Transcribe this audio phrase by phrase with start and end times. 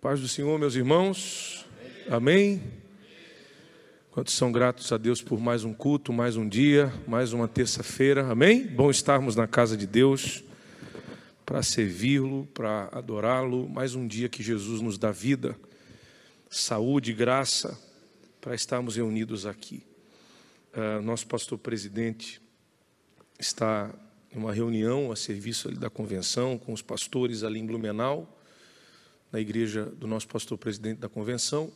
[0.00, 1.64] Paz do Senhor, meus irmãos.
[2.10, 2.62] Amém.
[4.10, 8.26] Quantos são gratos a Deus por mais um culto, mais um dia, mais uma terça-feira.
[8.30, 8.66] Amém?
[8.66, 10.44] Bom estarmos na casa de Deus
[11.46, 13.68] para servi-lo, para adorá-lo.
[13.70, 15.56] Mais um dia que Jesus nos dá vida,
[16.50, 17.76] saúde graça
[18.38, 19.82] para estarmos reunidos aqui.
[20.74, 22.40] Uh, nosso pastor presidente
[23.40, 23.90] está
[24.30, 28.35] em uma reunião a serviço da convenção com os pastores ali em Blumenau
[29.36, 31.70] na igreja do nosso pastor presidente da convenção.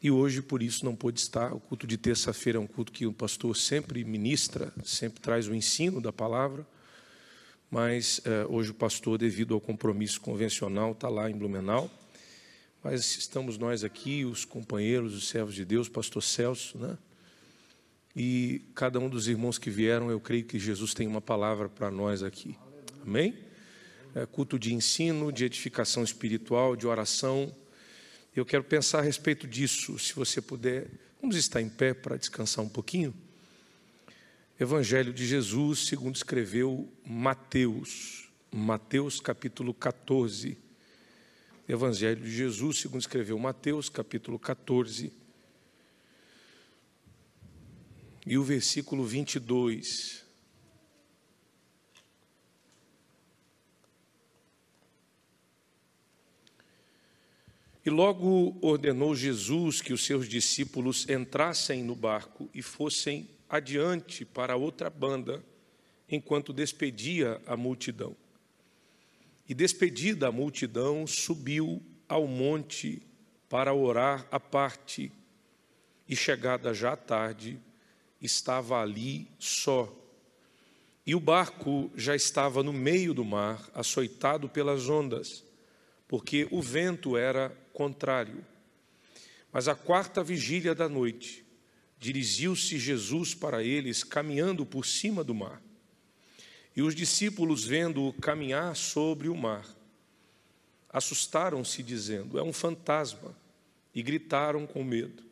[0.00, 1.52] E hoje, por isso, não pôde estar.
[1.52, 5.54] O culto de terça-feira é um culto que o pastor sempre ministra, sempre traz o
[5.56, 6.64] ensino da palavra.
[7.68, 11.90] Mas eh, hoje o pastor, devido ao compromisso convencional, está lá em Blumenau.
[12.80, 16.96] Mas estamos nós aqui, os companheiros, os servos de Deus, pastor Celso, né?
[18.14, 21.90] E cada um dos irmãos que vieram, eu creio que Jesus tem uma palavra para
[21.90, 22.56] nós aqui.
[23.02, 23.47] Amém?
[24.18, 27.54] É, culto de ensino, de edificação espiritual, de oração.
[28.34, 30.88] Eu quero pensar a respeito disso, se você puder.
[31.20, 33.14] Vamos estar em pé para descansar um pouquinho?
[34.58, 40.58] Evangelho de Jesus, segundo escreveu Mateus, Mateus capítulo 14.
[41.68, 45.12] Evangelho de Jesus, segundo escreveu Mateus, capítulo 14.
[48.26, 50.27] E o versículo 22.
[57.88, 64.56] E logo ordenou Jesus que os seus discípulos entrassem no barco e fossem adiante para
[64.56, 65.42] outra banda,
[66.06, 68.14] enquanto despedia a multidão.
[69.48, 73.00] E despedida a multidão, subiu ao monte
[73.48, 75.10] para orar à parte.
[76.06, 77.58] E chegada já à tarde,
[78.20, 79.90] estava ali só.
[81.06, 85.42] E o barco já estava no meio do mar, açoitado pelas ondas,
[86.06, 88.44] porque o vento era contrário.
[89.52, 91.44] Mas a quarta vigília da noite,
[91.96, 95.62] dirigiu-se Jesus para eles, caminhando por cima do mar.
[96.74, 99.64] E os discípulos, vendo-o caminhar sobre o mar,
[100.88, 103.34] assustaram-se, dizendo: É um fantasma,
[103.94, 105.22] e gritaram com medo.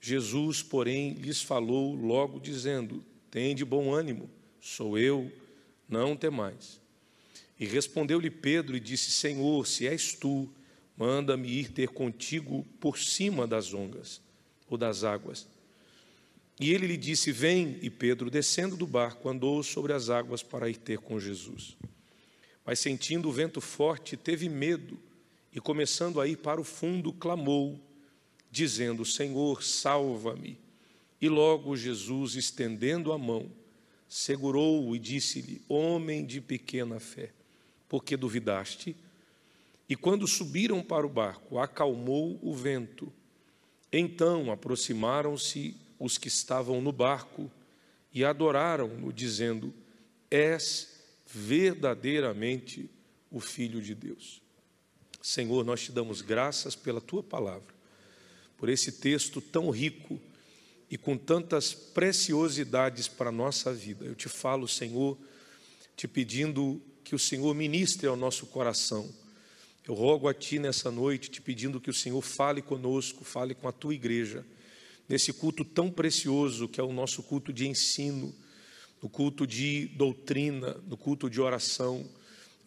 [0.00, 4.28] Jesus, porém, lhes falou logo, dizendo: Tende bom ânimo,
[4.60, 5.32] sou eu,
[5.88, 6.80] não temais.
[7.58, 10.48] E respondeu-lhe Pedro e disse: Senhor, se és tu,
[10.96, 14.20] Manda-me ir ter contigo por cima das ondas
[14.68, 15.46] ou das águas.
[16.58, 17.78] E ele lhe disse: Vem.
[17.82, 21.76] E Pedro, descendo do barco, andou sobre as águas para ir ter com Jesus.
[22.64, 24.98] Mas sentindo o vento forte, teve medo
[25.52, 27.78] e, começando a ir para o fundo, clamou,
[28.50, 30.58] dizendo: Senhor, salva-me.
[31.20, 33.50] E logo Jesus, estendendo a mão,
[34.08, 37.30] segurou-o e disse-lhe: Homem de pequena fé,
[37.88, 38.96] por que duvidaste?
[39.88, 43.12] E quando subiram para o barco, acalmou o vento.
[43.92, 47.50] Então aproximaram-se os que estavam no barco
[48.12, 49.72] e adoraram-no, dizendo:
[50.30, 52.90] És verdadeiramente
[53.30, 54.42] o Filho de Deus.
[55.22, 57.74] Senhor, nós te damos graças pela tua palavra,
[58.56, 60.20] por esse texto tão rico
[60.90, 64.04] e com tantas preciosidades para a nossa vida.
[64.04, 65.18] Eu te falo, Senhor,
[65.96, 69.12] te pedindo que o Senhor ministre ao nosso coração
[69.86, 73.68] eu rogo a Ti nessa noite, te pedindo que o Senhor fale conosco, fale com
[73.68, 74.44] a Tua igreja,
[75.08, 78.34] nesse culto tão precioso que é o nosso culto de ensino,
[79.00, 82.04] no culto de doutrina, no culto de oração,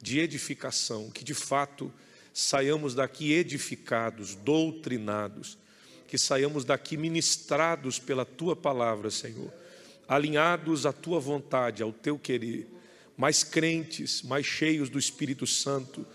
[0.01, 1.91] de edificação, que de fato
[2.33, 5.57] saiamos daqui edificados, doutrinados,
[6.07, 9.51] que saiamos daqui ministrados pela Tua palavra, Senhor,
[10.07, 12.65] alinhados à Tua vontade, ao Teu querer,
[13.17, 16.07] mais crentes, mais cheios do Espírito Santo,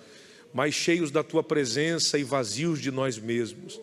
[0.55, 3.81] mais cheios da tua presença e vazios de nós mesmos,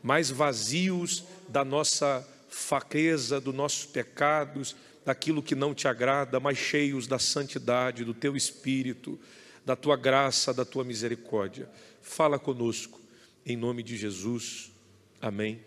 [0.00, 7.08] mais vazios da nossa fraqueza, dos nossos pecados, daquilo que não te agrada, mais cheios
[7.08, 9.18] da santidade, do teu espírito,
[9.64, 11.68] da tua graça, da tua misericórdia.
[12.00, 13.00] Fala conosco,
[13.44, 14.70] em nome de Jesus.
[15.20, 15.60] Amém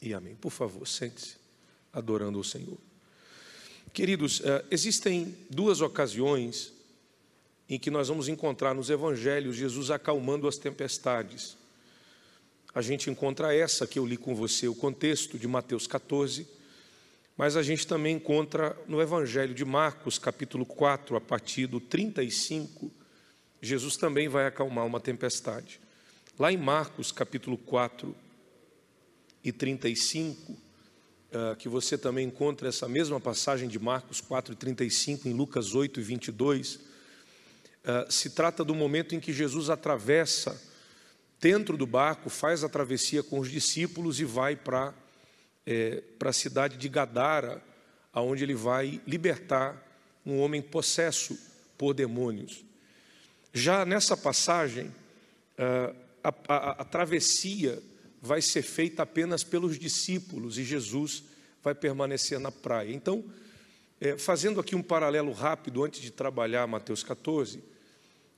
[0.00, 0.36] e amém.
[0.36, 1.36] Por favor, sente-se,
[1.92, 2.78] adorando o Senhor.
[3.92, 6.72] Queridos, eh, existem duas ocasiões
[7.70, 11.56] em que nós vamos encontrar nos evangelhos Jesus acalmando as tempestades.
[12.74, 16.46] A gente encontra essa que eu li com você, o contexto de Mateus 14,
[17.36, 22.90] mas a gente também encontra no evangelho de Marcos, capítulo 4, a partir do 35,
[23.62, 25.80] Jesus também vai acalmar uma tempestade.
[26.38, 28.14] Lá em Marcos, capítulo 4
[29.44, 30.56] e 35,
[31.32, 35.74] ah, que você também encontra essa mesma passagem de Marcos 4 e 35 em Lucas
[35.74, 36.89] 8 e 22,
[37.84, 40.60] ah, se trata do momento em que Jesus atravessa
[41.40, 44.94] dentro do barco, faz a travessia com os discípulos e vai para
[45.66, 47.62] é, a cidade de Gadara,
[48.12, 49.86] aonde ele vai libertar
[50.26, 51.38] um homem possesso
[51.78, 52.62] por demônios.
[53.54, 54.94] Já nessa passagem,
[56.22, 57.82] a, a, a travessia
[58.20, 61.24] vai ser feita apenas pelos discípulos e Jesus
[61.62, 62.92] vai permanecer na praia.
[62.92, 63.24] Então,
[64.00, 67.62] é, fazendo aqui um paralelo rápido antes de trabalhar Mateus 14,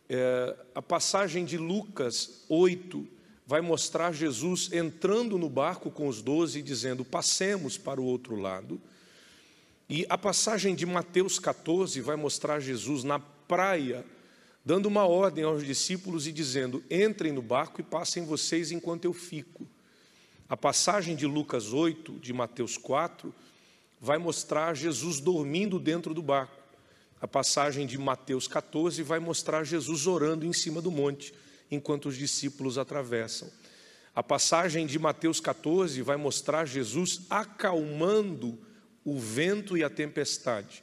[0.08, 3.06] é, a passagem de Lucas 8
[3.46, 8.34] vai mostrar Jesus entrando no barco com os doze e dizendo: passemos para o outro
[8.34, 8.80] lado.
[9.88, 14.04] E a passagem de Mateus 14 vai mostrar Jesus na praia,
[14.64, 19.12] dando uma ordem aos discípulos e dizendo: entrem no barco e passem vocês enquanto eu
[19.12, 19.66] fico.
[20.48, 23.32] A passagem de Lucas 8, de Mateus 4,
[24.02, 26.60] vai mostrar Jesus dormindo dentro do barco.
[27.20, 31.32] A passagem de Mateus 14 vai mostrar Jesus orando em cima do monte,
[31.70, 33.48] enquanto os discípulos atravessam.
[34.12, 38.58] A passagem de Mateus 14 vai mostrar Jesus acalmando
[39.04, 40.82] o vento e a tempestade.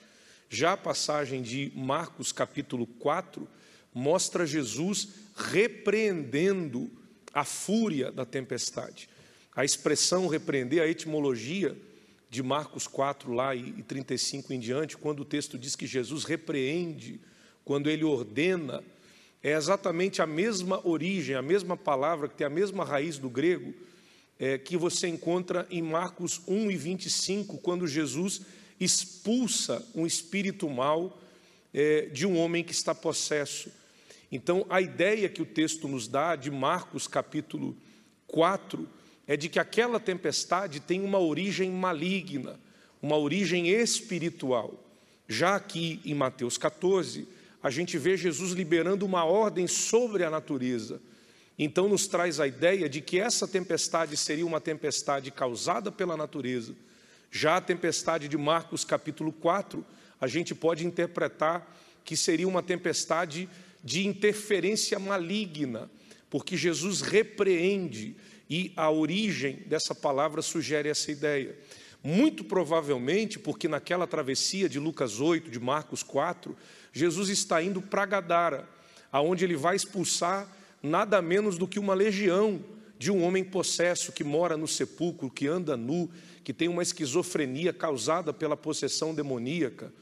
[0.50, 3.45] Já a passagem de Marcos capítulo 4
[3.94, 6.89] mostra Jesus repreendendo
[7.33, 9.10] a fúria da tempestade.
[9.54, 11.77] A expressão repreender, a etimologia
[12.29, 17.19] de Marcos 4 lá e 35 em diante, quando o texto diz que Jesus repreende,
[17.65, 18.83] quando ele ordena,
[19.41, 23.73] é exatamente a mesma origem, a mesma palavra, que tem a mesma raiz do grego,
[24.37, 28.41] é, que você encontra em Marcos 1 e 25, quando Jesus
[28.79, 31.19] expulsa um espírito mal
[31.73, 33.71] é, de um homem que está possesso.
[34.31, 37.75] Então, a ideia que o texto nos dá de Marcos capítulo
[38.27, 38.87] 4
[39.29, 42.59] é de que aquela tempestade tem uma origem maligna,
[42.99, 44.83] uma origem espiritual.
[45.27, 47.27] Já aqui em Mateus 14,
[47.61, 50.99] a gente vê Jesus liberando uma ordem sobre a natureza.
[51.59, 56.73] Então, nos traz a ideia de que essa tempestade seria uma tempestade causada pela natureza.
[57.29, 59.85] Já a tempestade de Marcos, capítulo 4,
[60.19, 61.71] a gente pode interpretar
[62.03, 63.47] que seria uma tempestade
[63.83, 65.87] de interferência maligna,
[66.31, 68.15] porque Jesus repreende
[68.50, 71.56] e a origem dessa palavra sugere essa ideia.
[72.04, 76.56] Muito provavelmente, porque naquela travessia de Lucas 8, de Marcos 4,
[76.92, 78.68] Jesus está indo para Gadara,
[79.12, 80.50] aonde ele vai expulsar
[80.81, 82.63] nada menos do que uma legião
[82.98, 86.10] de um homem possesso que mora no sepulcro, que anda nu,
[86.44, 89.94] que tem uma esquizofrenia causada pela possessão demoníaca.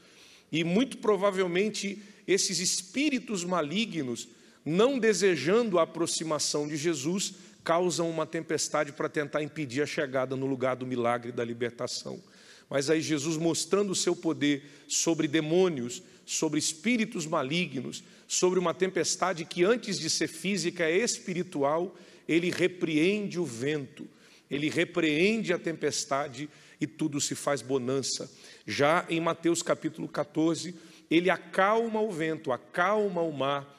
[0.50, 4.28] E muito provavelmente esses espíritos malignos,
[4.64, 7.34] não desejando a aproximação de Jesus,
[7.68, 12.18] causam uma tempestade para tentar impedir a chegada no lugar do milagre da libertação.
[12.66, 19.44] Mas aí Jesus mostrando o seu poder sobre demônios, sobre espíritos malignos, sobre uma tempestade
[19.44, 21.94] que antes de ser física é espiritual,
[22.26, 24.08] ele repreende o vento,
[24.50, 26.48] ele repreende a tempestade
[26.80, 28.32] e tudo se faz bonança.
[28.66, 30.74] Já em Mateus capítulo 14,
[31.10, 33.78] ele acalma o vento, acalma o mar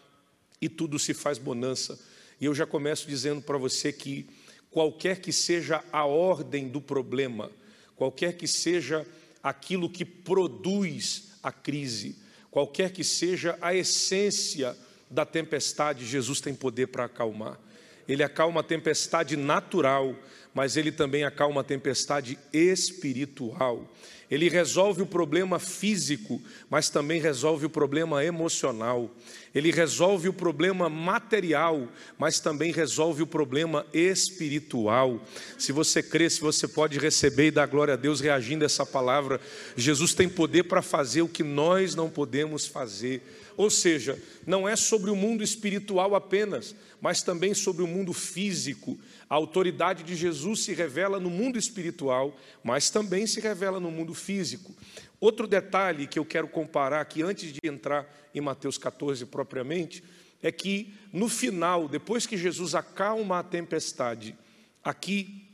[0.62, 2.00] e tudo se faz bonança.
[2.40, 4.28] E eu já começo dizendo para você que
[4.72, 7.52] qualquer que seja a ordem do problema,
[7.96, 9.06] qualquer que seja
[9.44, 12.16] aquilo que produz a crise,
[12.52, 14.76] qualquer que seja a essência
[15.10, 17.60] da tempestade, Jesus tem poder para acalmar.
[18.08, 20.16] Ele acalma a tempestade natural,
[20.60, 23.90] mas ele também acalma a tempestade espiritual.
[24.30, 29.10] Ele resolve o problema físico, mas também resolve o problema emocional.
[29.56, 31.88] Ele resolve o problema material,
[32.18, 35.26] mas também resolve o problema espiritual.
[35.58, 38.86] Se você crê, se você pode receber e dar glória a Deus reagindo a essa
[38.86, 39.40] palavra,
[39.78, 43.22] Jesus tem poder para fazer o que nós não podemos fazer.
[43.60, 48.98] Ou seja, não é sobre o mundo espiritual apenas, mas também sobre o mundo físico.
[49.30, 54.14] A autoridade de Jesus se revela no mundo espiritual, mas também se revela no mundo
[54.14, 54.74] físico.
[55.20, 60.02] Outro detalhe que eu quero comparar aqui, antes de entrar em Mateus 14 propriamente,
[60.42, 64.38] é que no final, depois que Jesus acalma a tempestade,
[64.82, 65.50] aqui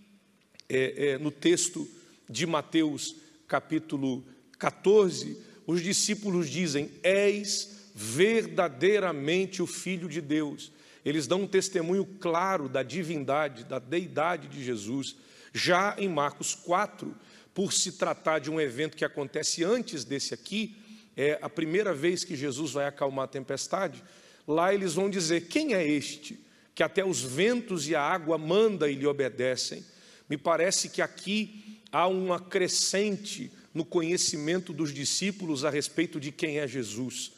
[0.69, 1.89] é, é, no texto
[2.29, 3.15] de Mateus
[3.47, 4.24] capítulo
[4.59, 10.69] 14, os discípulos dizem: És verdadeiramente o Filho de Deus.
[11.05, 15.15] Eles dão um testemunho claro da divindade, da deidade de Jesus.
[15.53, 17.15] Já em Marcos 4,
[17.53, 20.75] por se tratar de um evento que acontece antes desse aqui,
[21.15, 24.03] é a primeira vez que Jesus vai acalmar a tempestade,
[24.45, 26.37] lá eles vão dizer: Quem é este
[26.73, 29.85] que até os ventos e a água manda e lhe obedecem?
[30.27, 36.59] Me parece que aqui há uma crescente no conhecimento dos discípulos a respeito de quem
[36.59, 37.34] é Jesus.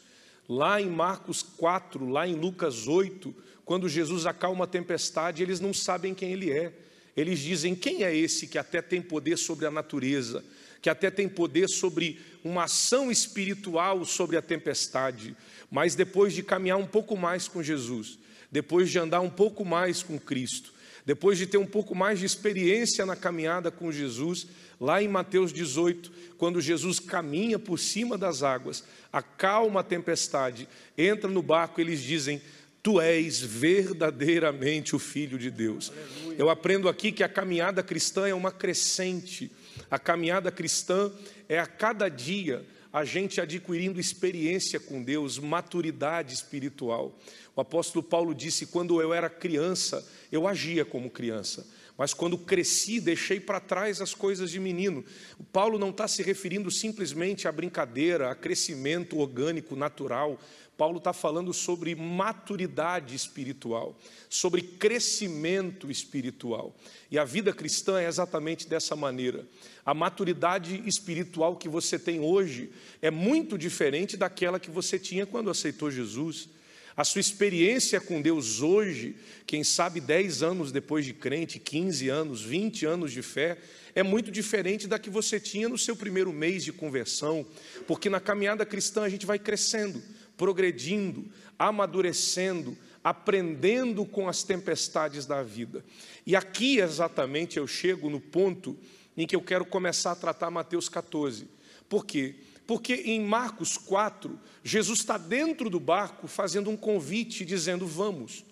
[0.48, 5.74] Lá em Marcos 4, lá em Lucas 8, quando Jesus acalma a tempestade, eles não
[5.74, 6.72] sabem quem ele é.
[7.14, 10.42] Eles dizem: quem é esse que até tem poder sobre a natureza,
[10.80, 15.36] que até tem poder sobre uma ação espiritual sobre a tempestade?
[15.70, 18.18] Mas depois de caminhar um pouco mais com Jesus,
[18.50, 20.72] depois de andar um pouco mais com Cristo,
[21.08, 24.46] depois de ter um pouco mais de experiência na caminhada com Jesus,
[24.78, 31.30] lá em Mateus 18, quando Jesus caminha por cima das águas, acalma a tempestade, entra
[31.30, 32.42] no barco, eles dizem:
[32.82, 35.90] Tu és verdadeiramente o Filho de Deus.
[35.90, 36.36] Aleluia.
[36.38, 39.50] Eu aprendo aqui que a caminhada cristã é uma crescente.
[39.90, 41.10] A caminhada cristã
[41.48, 47.18] é a cada dia a gente adquirindo experiência com Deus, maturidade espiritual.
[47.54, 51.66] O apóstolo Paulo disse: quando eu era criança, eu agia como criança,
[51.96, 55.04] mas quando cresci, deixei para trás as coisas de menino.
[55.38, 60.38] O Paulo não está se referindo simplesmente à brincadeira, a crescimento orgânico, natural.
[60.78, 63.98] Paulo está falando sobre maturidade espiritual,
[64.30, 66.72] sobre crescimento espiritual.
[67.10, 69.44] E a vida cristã é exatamente dessa maneira.
[69.84, 72.70] A maturidade espiritual que você tem hoje
[73.02, 76.48] é muito diferente daquela que você tinha quando aceitou Jesus.
[76.96, 79.16] A sua experiência com Deus hoje,
[79.46, 83.58] quem sabe 10 anos depois de crente, 15 anos, 20 anos de fé,
[83.96, 87.44] é muito diferente da que você tinha no seu primeiro mês de conversão,
[87.86, 90.02] porque na caminhada cristã a gente vai crescendo,
[90.38, 95.84] progredindo, amadurecendo, aprendendo com as tempestades da vida.
[96.24, 98.78] E aqui exatamente eu chego no ponto
[99.16, 101.46] em que eu quero começar a tratar Mateus 14.
[101.88, 102.36] Por quê?
[102.66, 108.44] Porque em Marcos 4, Jesus está dentro do barco fazendo um convite, dizendo: Vamos.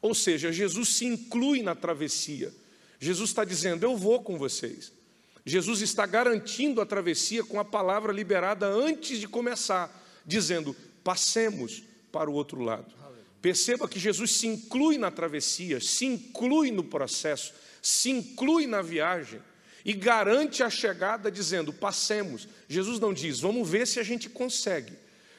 [0.00, 2.52] Ou seja, Jesus se inclui na travessia.
[3.00, 4.92] Jesus está dizendo: Eu vou com vocês.
[5.46, 9.90] Jesus está garantindo a travessia com a palavra liberada antes de começar,
[10.26, 12.92] dizendo: Passemos para o outro lado.
[13.40, 19.38] Perceba que Jesus se inclui na travessia, se inclui no processo, se inclui na viagem
[19.84, 22.48] e garante a chegada dizendo: passemos.
[22.66, 24.94] Jesus não diz, vamos ver se a gente consegue.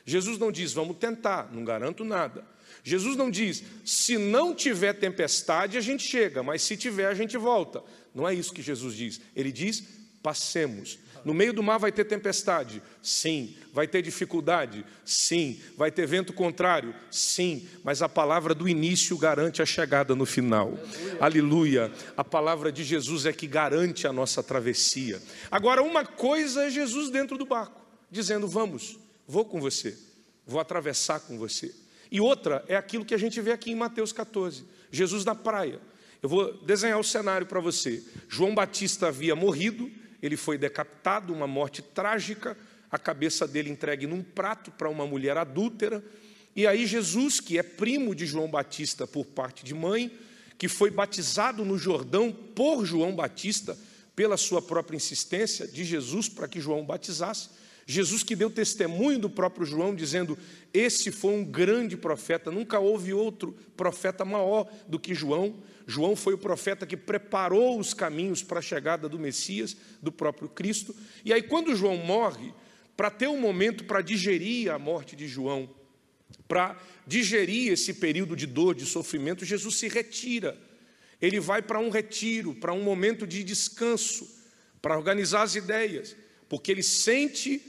[0.06, 2.46] Jesus não diz, vamos tentar, não garanto nada.
[2.84, 7.36] Jesus não diz, se não tiver tempestade, a gente chega, mas se tiver, a gente
[7.36, 7.84] volta.
[8.14, 9.20] Não é isso que Jesus diz.
[9.36, 9.84] Ele diz,
[10.22, 11.00] passemos.
[11.26, 12.84] No meio do mar vai ter tempestade?
[13.02, 13.56] Sim.
[13.74, 14.86] Vai ter dificuldade?
[15.04, 15.60] Sim.
[15.76, 16.94] Vai ter vento contrário?
[17.10, 17.68] Sim.
[17.84, 20.78] Mas a palavra do início garante a chegada no final.
[21.20, 21.86] Aleluia.
[21.86, 21.92] Aleluia.
[22.16, 25.20] A palavra de Jesus é que garante a nossa travessia.
[25.50, 29.98] Agora, uma coisa é Jesus dentro do barco, dizendo: Vamos, vou com você,
[30.46, 31.74] vou atravessar com você.
[32.12, 35.80] E outra é aquilo que a gente vê aqui em Mateus 14: Jesus na praia.
[36.22, 38.04] Eu vou desenhar o cenário para você.
[38.28, 39.92] João Batista havia morrido
[40.22, 42.58] ele foi decapitado, uma morte trágica,
[42.92, 46.04] a cabeça dele entregue num prato para uma mulher adúltera.
[46.56, 50.12] E aí, Jesus, que é primo de João Batista por parte de mãe,
[50.58, 53.78] que foi batizado no Jordão por João Batista,
[54.16, 57.50] pela sua própria insistência de Jesus para que João batizasse.
[57.86, 60.38] Jesus que deu testemunho do próprio João, dizendo:
[60.74, 65.56] Esse foi um grande profeta, nunca houve outro profeta maior do que João.
[65.88, 70.50] João foi o profeta que preparou os caminhos para a chegada do Messias, do próprio
[70.50, 70.96] Cristo.
[71.24, 72.54] E aí, quando João morre,
[72.98, 75.70] para ter um momento para digerir a morte de João,
[76.48, 80.58] para digerir esse período de dor, de sofrimento, Jesus se retira.
[81.22, 84.28] Ele vai para um retiro, para um momento de descanso,
[84.82, 86.16] para organizar as ideias,
[86.50, 87.62] porque ele sente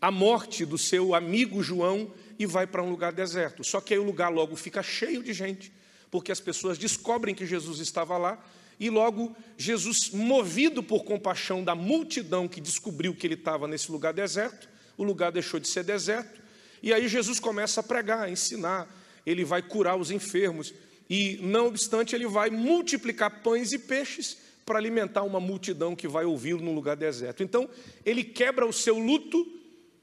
[0.00, 3.64] a morte do seu amigo João e vai para um lugar deserto.
[3.64, 5.72] Só que aí o lugar logo fica cheio de gente
[6.14, 8.40] porque as pessoas descobrem que Jesus estava lá
[8.78, 14.12] e logo Jesus, movido por compaixão da multidão que descobriu que ele estava nesse lugar
[14.12, 16.40] deserto, o lugar deixou de ser deserto,
[16.80, 18.88] e aí Jesus começa a pregar, a ensinar,
[19.26, 20.72] ele vai curar os enfermos,
[21.10, 26.24] e não obstante, ele vai multiplicar pães e peixes para alimentar uma multidão que vai
[26.24, 27.42] ouvi-lo no lugar deserto.
[27.42, 27.68] Então,
[28.06, 29.44] ele quebra o seu luto,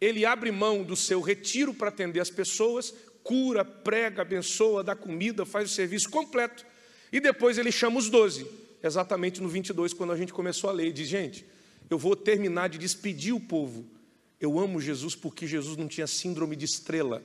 [0.01, 5.45] ele abre mão do seu retiro para atender as pessoas, cura, prega, abençoa, dá comida,
[5.45, 6.65] faz o serviço completo.
[7.11, 8.47] E depois ele chama os doze,
[8.81, 11.45] exatamente no 22, quando a gente começou a ler, e diz: Gente,
[11.89, 13.85] eu vou terminar de despedir o povo.
[14.39, 17.21] Eu amo Jesus porque Jesus não tinha síndrome de estrela.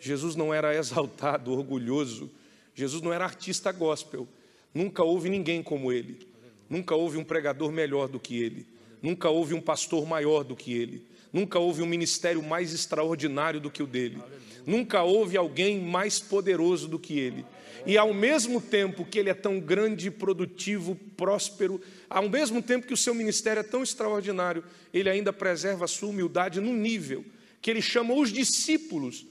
[0.00, 2.30] Jesus não era exaltado, orgulhoso.
[2.74, 4.26] Jesus não era artista gospel.
[4.74, 6.26] Nunca houve ninguém como ele.
[6.68, 8.66] Nunca houve um pregador melhor do que ele.
[9.02, 11.06] Nunca houve um pastor maior do que ele.
[11.32, 14.18] Nunca houve um ministério mais extraordinário do que o dele.
[14.66, 17.44] Nunca houve alguém mais poderoso do que ele.
[17.86, 22.94] E ao mesmo tempo que ele é tão grande, produtivo, próspero, ao mesmo tempo que
[22.94, 27.24] o seu ministério é tão extraordinário, ele ainda preserva a sua humildade no nível
[27.60, 29.26] que ele chama os discípulos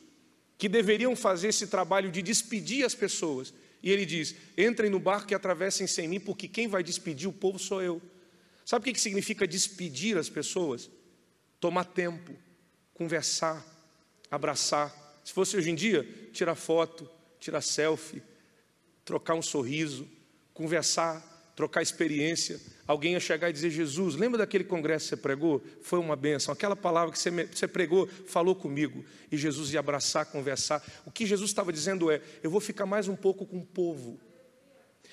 [0.58, 3.54] que deveriam fazer esse trabalho de despedir as pessoas.
[3.82, 7.34] E ele diz: entrem no barco e atravessem sem mim, porque quem vai despedir o
[7.34, 8.02] povo sou eu.
[8.66, 10.90] Sabe o que significa despedir as pessoas?
[11.60, 12.34] Tomar tempo,
[12.94, 13.66] conversar,
[14.32, 14.94] abraçar.
[15.24, 18.22] Se fosse hoje em dia, tirar foto, tirar selfie,
[19.04, 20.08] trocar um sorriso,
[20.54, 22.60] conversar, trocar experiência.
[22.88, 25.62] Alguém ia chegar e dizer: Jesus, lembra daquele congresso que você pregou?
[25.82, 26.54] Foi uma benção.
[26.54, 29.04] Aquela palavra que você pregou falou comigo.
[29.30, 30.82] E Jesus ia abraçar, conversar.
[31.06, 34.20] O que Jesus estava dizendo é: Eu vou ficar mais um pouco com o povo.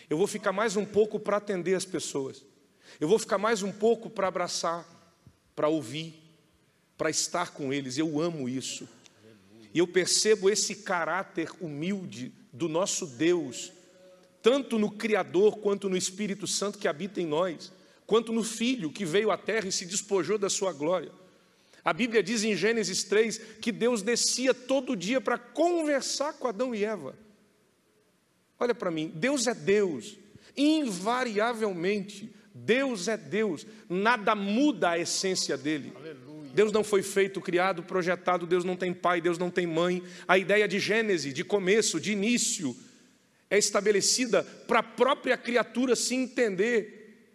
[0.09, 2.45] Eu vou ficar mais um pouco para atender as pessoas.
[3.01, 4.87] Eu vou ficar mais um pouco para abraçar,
[5.55, 6.26] para ouvir,
[6.97, 7.99] para estar com eles.
[7.99, 8.89] Eu amo isso.
[9.73, 13.73] E eu percebo esse caráter humilde do nosso Deus,
[14.41, 17.71] tanto no Criador quanto no Espírito Santo que habita em nós,
[18.07, 21.13] quanto no Filho que veio à terra e se despojou da sua glória.
[21.85, 26.75] A Bíblia diz em Gênesis 3 que Deus descia todo dia para conversar com Adão
[26.75, 27.15] e Eva.
[28.59, 30.17] Olha para mim, Deus é Deus,
[30.57, 35.93] invariavelmente, Deus é Deus, nada muda a essência dele.
[35.95, 36.26] Aleluia.
[36.57, 40.03] Deus não foi feito, criado, projetado, Deus não tem pai, Deus não tem mãe.
[40.27, 42.75] A ideia de Gênese, de começo, de início,
[43.51, 47.29] é estabelecida para a própria criatura se entender.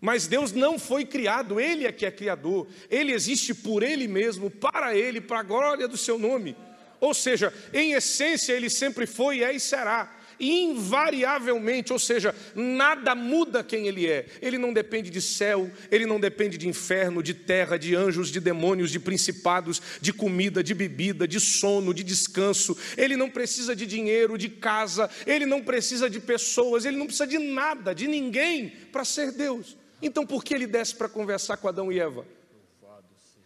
[0.00, 4.50] Mas Deus não foi criado, Ele é que é criador, Ele existe por Ele mesmo,
[4.50, 6.56] para Ele, para a glória do seu nome.
[6.98, 13.64] Ou seja, em essência, Ele sempre foi, é e será invariavelmente, ou seja, nada muda
[13.64, 14.26] quem ele é.
[14.40, 18.40] Ele não depende de céu, ele não depende de inferno, de terra, de anjos, de
[18.40, 22.76] demônios, de principados, de comida, de bebida, de sono, de descanso.
[22.96, 27.26] Ele não precisa de dinheiro, de casa, ele não precisa de pessoas, ele não precisa
[27.26, 29.76] de nada, de ninguém para ser Deus.
[30.00, 32.24] Então por que ele desce para conversar com Adão e Eva?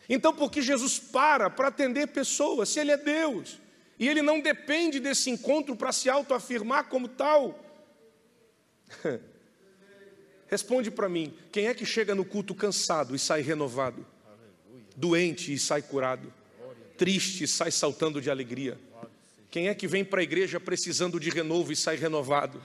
[0.08, 3.60] Então por que Jesus para para atender pessoas, se ele é Deus?
[3.98, 7.58] E ele não depende desse encontro para se autoafirmar como tal.
[10.48, 14.04] Responde para mim: quem é que chega no culto cansado e sai renovado?
[14.96, 16.32] Doente e sai curado?
[16.98, 18.78] Triste e sai saltando de alegria?
[19.50, 22.60] Quem é que vem para a igreja precisando de renovo e sai renovado?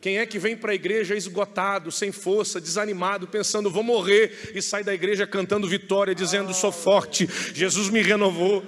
[0.00, 4.62] Quem é que vem para a igreja esgotado, sem força, desanimado, pensando vou morrer e
[4.62, 8.62] sai da igreja cantando vitória, dizendo sou forte, Jesus me renovou?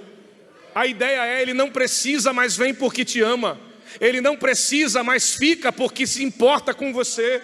[0.73, 3.59] A ideia é: ele não precisa, mas vem porque te ama.
[3.99, 7.41] Ele não precisa, mas fica porque se importa com você.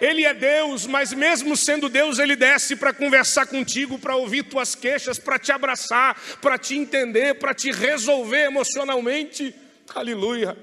[0.00, 4.74] Ele é Deus, mas mesmo sendo Deus, ele desce para conversar contigo, para ouvir tuas
[4.74, 9.54] queixas, para te abraçar, para te entender, para te resolver emocionalmente.
[9.94, 10.56] Aleluia.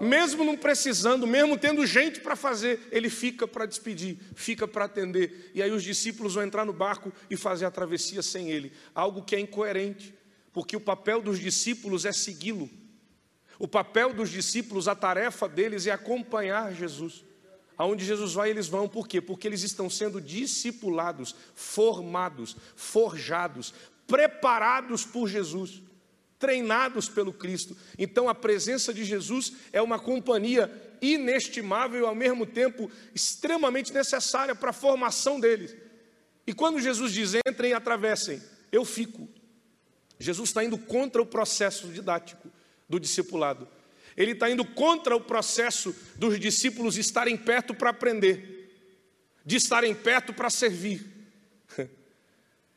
[0.00, 5.50] Mesmo não precisando, mesmo tendo gente para fazer, ele fica para despedir, fica para atender.
[5.54, 9.22] E aí os discípulos vão entrar no barco e fazer a travessia sem ele, algo
[9.22, 10.15] que é incoerente
[10.56, 12.70] porque o papel dos discípulos é segui-lo.
[13.58, 17.26] O papel dos discípulos, a tarefa deles é acompanhar Jesus.
[17.76, 19.20] Aonde Jesus vai, eles vão, por quê?
[19.20, 23.74] Porque eles estão sendo discipulados, formados, forjados,
[24.06, 25.82] preparados por Jesus,
[26.38, 27.76] treinados pelo Cristo.
[27.98, 34.54] Então a presença de Jesus é uma companhia inestimável e ao mesmo tempo extremamente necessária
[34.54, 35.76] para a formação deles.
[36.46, 38.42] E quando Jesus diz: entrem e atravessem,
[38.72, 39.28] eu fico,
[40.18, 42.50] Jesus está indo contra o processo didático
[42.88, 43.68] do discipulado.
[44.16, 48.70] Ele está indo contra o processo dos discípulos estarem perto para aprender,
[49.44, 51.04] de estarem perto para servir.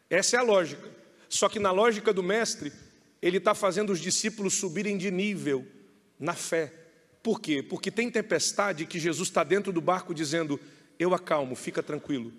[0.09, 0.89] Essa é a lógica.
[1.29, 2.73] Só que na lógica do mestre,
[3.21, 5.65] ele está fazendo os discípulos subirem de nível
[6.19, 6.73] na fé.
[7.23, 7.61] Por quê?
[7.61, 10.59] Porque tem tempestade que Jesus está dentro do barco dizendo:
[10.97, 12.33] Eu acalmo, fica tranquilo.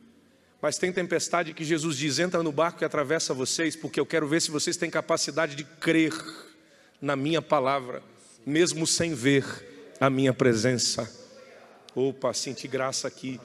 [0.60, 4.28] Mas tem tempestade que Jesus diz: entra no barco e atravessa vocês, porque eu quero
[4.28, 6.12] ver se vocês têm capacidade de crer
[7.00, 8.02] na minha palavra,
[8.44, 9.44] mesmo sem ver
[9.98, 11.10] a minha presença.
[11.94, 13.40] Opa, senti graça aqui.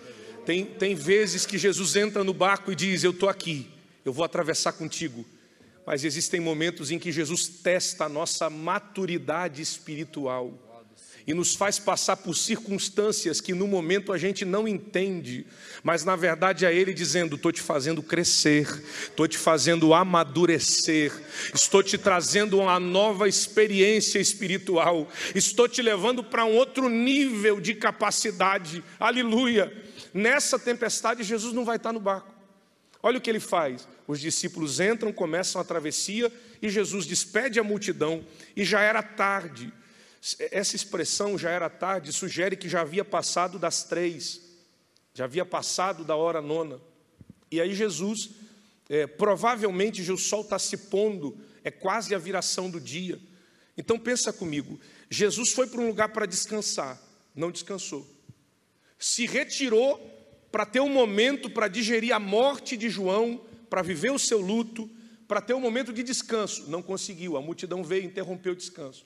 [0.46, 3.70] Tem, tem vezes que Jesus entra no barco e diz: Eu estou aqui,
[4.04, 5.26] eu vou atravessar contigo.
[5.86, 10.52] Mas existem momentos em que Jesus testa a nossa maturidade espiritual
[11.28, 15.46] e nos faz passar por circunstâncias que no momento a gente não entende,
[15.84, 18.68] mas na verdade é Ele dizendo: estou te fazendo crescer,
[19.04, 21.12] estou te fazendo amadurecer,
[21.54, 27.74] estou te trazendo uma nova experiência espiritual, estou te levando para um outro nível de
[27.74, 29.74] capacidade, aleluia.
[30.14, 32.34] Nessa tempestade, Jesus não vai estar no barco.
[33.02, 37.64] Olha o que ele faz: os discípulos entram, começam a travessia e Jesus despede a
[37.64, 38.24] multidão,
[38.56, 39.74] e já era tarde.
[40.52, 44.42] Essa expressão já era tarde, sugere que já havia passado das três,
[45.14, 46.82] já havia passado da hora nona.
[47.52, 48.32] E aí Jesus,
[48.90, 53.20] é, provavelmente o sol está se pondo, é quase a viração do dia.
[53.78, 57.00] Então pensa comigo, Jesus foi para um lugar para descansar,
[57.36, 58.08] não descansou.
[58.98, 60.00] Se retirou
[60.52, 64.90] para ter um momento para digerir a morte de João, para viver o seu luto,
[65.28, 66.70] para ter um momento de descanso.
[66.70, 69.06] Não conseguiu, a multidão veio e interrompeu o descanso.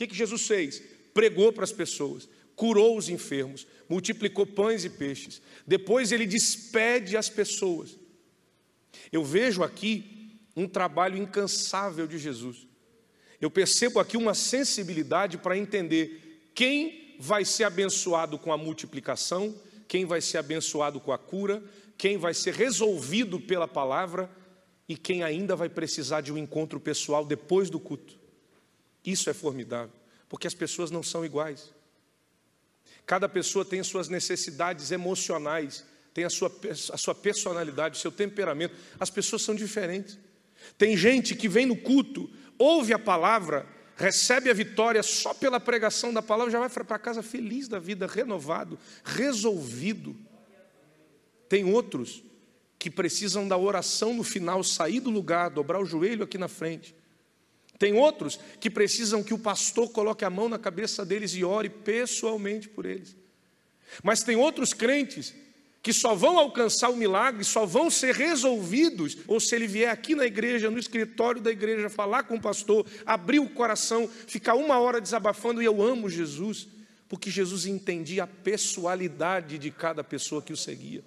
[0.00, 0.82] Que, que Jesus fez?
[1.12, 5.42] Pregou para as pessoas, curou os enfermos, multiplicou pães e peixes.
[5.66, 7.98] Depois ele despede as pessoas.
[9.12, 12.66] Eu vejo aqui um trabalho incansável de Jesus.
[13.42, 19.54] Eu percebo aqui uma sensibilidade para entender quem vai ser abençoado com a multiplicação,
[19.86, 21.62] quem vai ser abençoado com a cura,
[21.98, 24.30] quem vai ser resolvido pela palavra
[24.88, 28.18] e quem ainda vai precisar de um encontro pessoal depois do culto.
[29.04, 29.92] Isso é formidável,
[30.28, 31.72] porque as pessoas não são iguais.
[33.06, 36.52] Cada pessoa tem suas necessidades emocionais, tem a sua,
[36.92, 38.74] a sua personalidade, o seu temperamento.
[38.98, 40.18] As pessoas são diferentes.
[40.76, 46.12] Tem gente que vem no culto ouve a palavra, recebe a vitória só pela pregação
[46.12, 50.14] da palavra, já vai para casa feliz da vida, renovado, resolvido.
[51.48, 52.22] Tem outros
[52.78, 56.94] que precisam da oração no final, sair do lugar, dobrar o joelho aqui na frente.
[57.80, 61.70] Tem outros que precisam que o pastor coloque a mão na cabeça deles e ore
[61.70, 63.16] pessoalmente por eles.
[64.02, 65.34] Mas tem outros crentes
[65.82, 70.14] que só vão alcançar o milagre, só vão ser resolvidos, ou se ele vier aqui
[70.14, 74.78] na igreja, no escritório da igreja, falar com o pastor, abrir o coração, ficar uma
[74.78, 76.68] hora desabafando, e eu amo Jesus,
[77.08, 81.02] porque Jesus entendia a pessoalidade de cada pessoa que o seguia.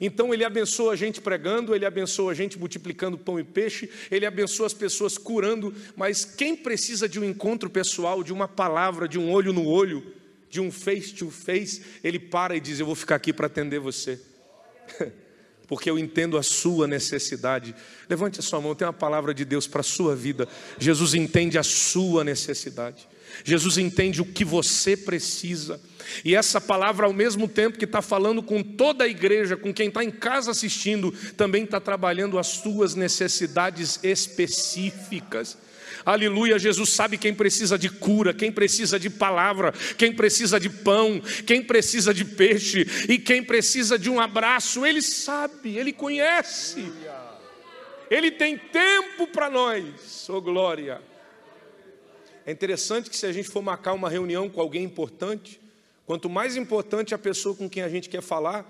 [0.00, 4.24] Então ele abençoa a gente pregando, ele abençoa a gente multiplicando pão e peixe, ele
[4.24, 9.18] abençoa as pessoas curando, mas quem precisa de um encontro pessoal, de uma palavra, de
[9.18, 10.14] um olho no olho,
[10.48, 13.78] de um face to face, ele para e diz: Eu vou ficar aqui para atender
[13.78, 14.18] você,
[15.68, 17.74] porque eu entendo a sua necessidade.
[18.08, 20.48] Levante a sua mão, tem uma palavra de Deus para a sua vida.
[20.78, 23.06] Jesus entende a sua necessidade,
[23.44, 25.80] Jesus entende o que você precisa.
[26.24, 29.88] E essa palavra, ao mesmo tempo que está falando com toda a igreja, com quem
[29.88, 35.56] está em casa assistindo, também está trabalhando as suas necessidades específicas.
[36.04, 41.20] Aleluia, Jesus sabe quem precisa de cura, quem precisa de palavra, quem precisa de pão,
[41.46, 44.86] quem precisa de peixe e quem precisa de um abraço.
[44.86, 46.90] Ele sabe, ele conhece.
[48.10, 50.28] Ele tem tempo para nós.
[50.28, 51.00] Oh glória.
[52.46, 55.60] É interessante que se a gente for marcar uma reunião com alguém importante,
[56.06, 58.66] quanto mais importante a pessoa com quem a gente quer falar,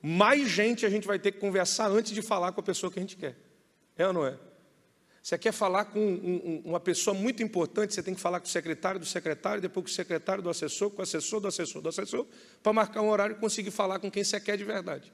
[0.00, 2.98] mais gente a gente vai ter que conversar antes de falar com a pessoa que
[2.98, 3.36] a gente quer.
[3.96, 4.36] É ou não é?
[5.24, 8.46] Você quer falar com um, um, uma pessoa muito importante, você tem que falar com
[8.46, 11.80] o secretário do secretário, depois com o secretário do assessor, com o assessor do assessor
[11.80, 12.26] do assessor,
[12.62, 15.10] para marcar um horário e conseguir falar com quem você quer de verdade.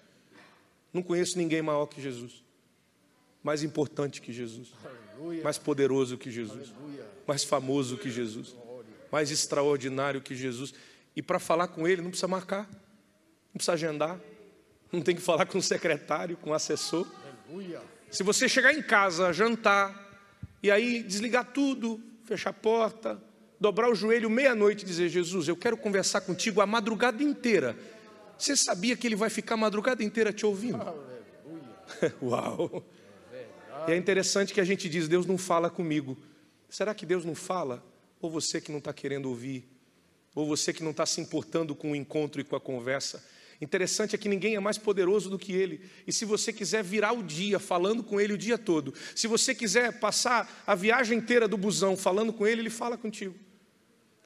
[0.93, 2.43] Não conheço ninguém maior que Jesus,
[3.41, 4.73] mais importante que Jesus.
[5.43, 6.73] Mais poderoso que Jesus,
[7.27, 8.55] mais famoso que Jesus,
[9.11, 10.73] mais extraordinário que Jesus.
[11.15, 12.69] E para falar com ele não precisa marcar,
[13.53, 14.19] não precisa agendar,
[14.93, 17.07] não tem que falar com o secretário, com o assessor.
[18.11, 20.09] Se você chegar em casa, jantar,
[20.63, 23.21] e aí desligar tudo, fechar a porta,
[23.59, 27.77] dobrar o joelho meia-noite e dizer: Jesus, eu quero conversar contigo a madrugada inteira.
[28.37, 30.81] Você sabia que ele vai ficar a madrugada inteira te ouvindo?
[32.23, 32.83] Uau!
[33.89, 36.17] E é interessante que a gente diz: Deus não fala comigo.
[36.69, 37.85] Será que Deus não fala?
[38.21, 39.69] Ou você que não está querendo ouvir?
[40.35, 43.25] Ou você que não está se importando com o encontro e com a conversa?
[43.61, 45.83] Interessante é que ninguém é mais poderoso do que ele.
[46.07, 49.55] E se você quiser virar o dia falando com ele o dia todo, se você
[49.55, 53.35] quiser passar a viagem inteira do busão falando com ele, ele fala contigo.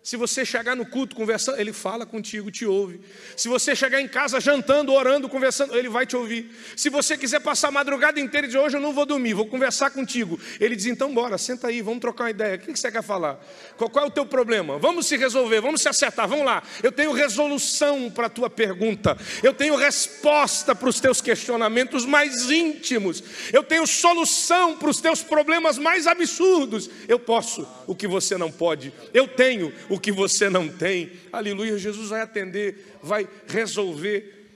[0.05, 3.01] Se você chegar no culto conversando, ele fala contigo, te ouve.
[3.35, 6.55] Se você chegar em casa jantando, orando, conversando, ele vai te ouvir.
[6.77, 9.47] Se você quiser passar a madrugada inteira e dizer, hoje eu não vou dormir, vou
[9.47, 10.38] conversar contigo.
[10.61, 12.57] Ele diz, então bora, senta aí, vamos trocar uma ideia.
[12.57, 13.43] O que você quer falar?
[13.79, 14.77] Qual, é o teu problema?
[14.77, 16.62] Vamos se resolver, vamos se acertar, vamos lá.
[16.83, 19.17] Eu tenho resolução para a tua pergunta.
[19.43, 23.25] Eu tenho resposta para os teus questionamentos mais íntimos.
[23.55, 26.90] Eu tenho solução para os teus problemas mais absurdos.
[27.09, 28.93] Eu posso o que você não pode.
[29.14, 31.12] Eu tenho que você não tem.
[31.33, 34.48] Aleluia, Jesus vai atender, vai resolver.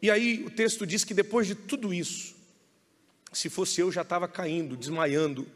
[0.00, 2.34] E aí o texto diz que depois de tudo isso,
[3.32, 5.46] se fosse eu já estava caindo, desmaiando.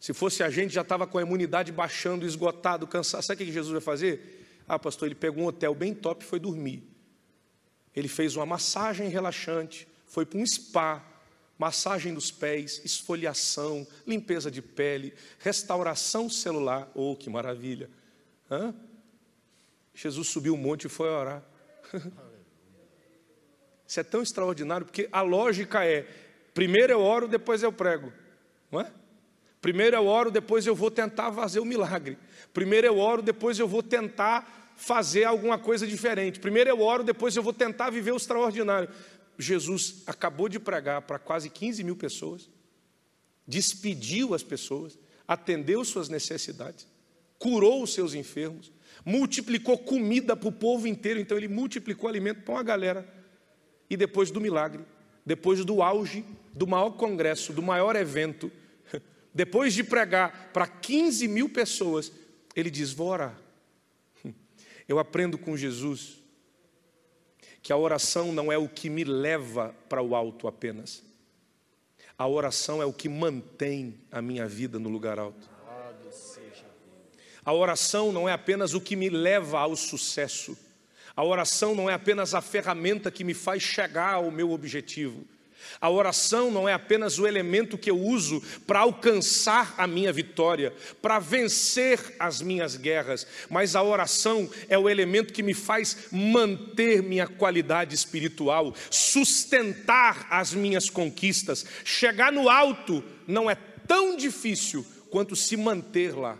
[0.00, 3.22] Se fosse a gente já estava com a imunidade baixando, esgotado, cansado.
[3.22, 4.44] Sabe o que Jesus vai fazer?
[4.66, 6.82] Ah, pastor, ele pegou um hotel bem top e foi dormir.
[7.94, 11.04] Ele fez uma massagem relaxante, foi para um spa,
[11.58, 16.90] massagem dos pés, esfoliação, limpeza de pele, restauração celular.
[16.94, 17.90] Oh, que maravilha!
[18.52, 18.74] Hã?
[19.94, 21.42] Jesus subiu o monte e foi orar.
[23.88, 26.06] Isso é tão extraordinário, porque a lógica é:
[26.52, 28.12] primeiro eu oro, depois eu prego.
[28.70, 28.92] Não é?
[29.62, 32.18] Primeiro eu oro, depois eu vou tentar fazer o milagre.
[32.52, 36.40] Primeiro eu oro, depois eu vou tentar fazer alguma coisa diferente.
[36.40, 38.88] Primeiro eu oro, depois eu vou tentar viver o extraordinário.
[39.38, 42.50] Jesus acabou de pregar para quase 15 mil pessoas,
[43.46, 46.86] despediu as pessoas, atendeu suas necessidades,
[47.42, 48.70] curou os seus enfermos,
[49.04, 53.04] multiplicou comida para o povo inteiro, então ele multiplicou alimento para uma galera.
[53.90, 54.84] E depois do milagre,
[55.26, 58.48] depois do auge do maior congresso, do maior evento,
[59.34, 62.12] depois de pregar para 15 mil pessoas,
[62.54, 63.36] ele diz: Vou orar.
[64.88, 66.22] Eu aprendo com Jesus
[67.60, 71.02] que a oração não é o que me leva para o alto apenas,
[72.16, 75.51] a oração é o que mantém a minha vida no lugar alto.
[77.44, 80.56] A oração não é apenas o que me leva ao sucesso.
[81.14, 85.24] A oração não é apenas a ferramenta que me faz chegar ao meu objetivo.
[85.80, 90.72] A oração não é apenas o elemento que eu uso para alcançar a minha vitória,
[91.00, 97.02] para vencer as minhas guerras, mas a oração é o elemento que me faz manter
[97.02, 101.64] minha qualidade espiritual, sustentar as minhas conquistas.
[101.84, 103.54] Chegar no alto não é
[103.86, 106.38] tão difícil quanto se manter lá.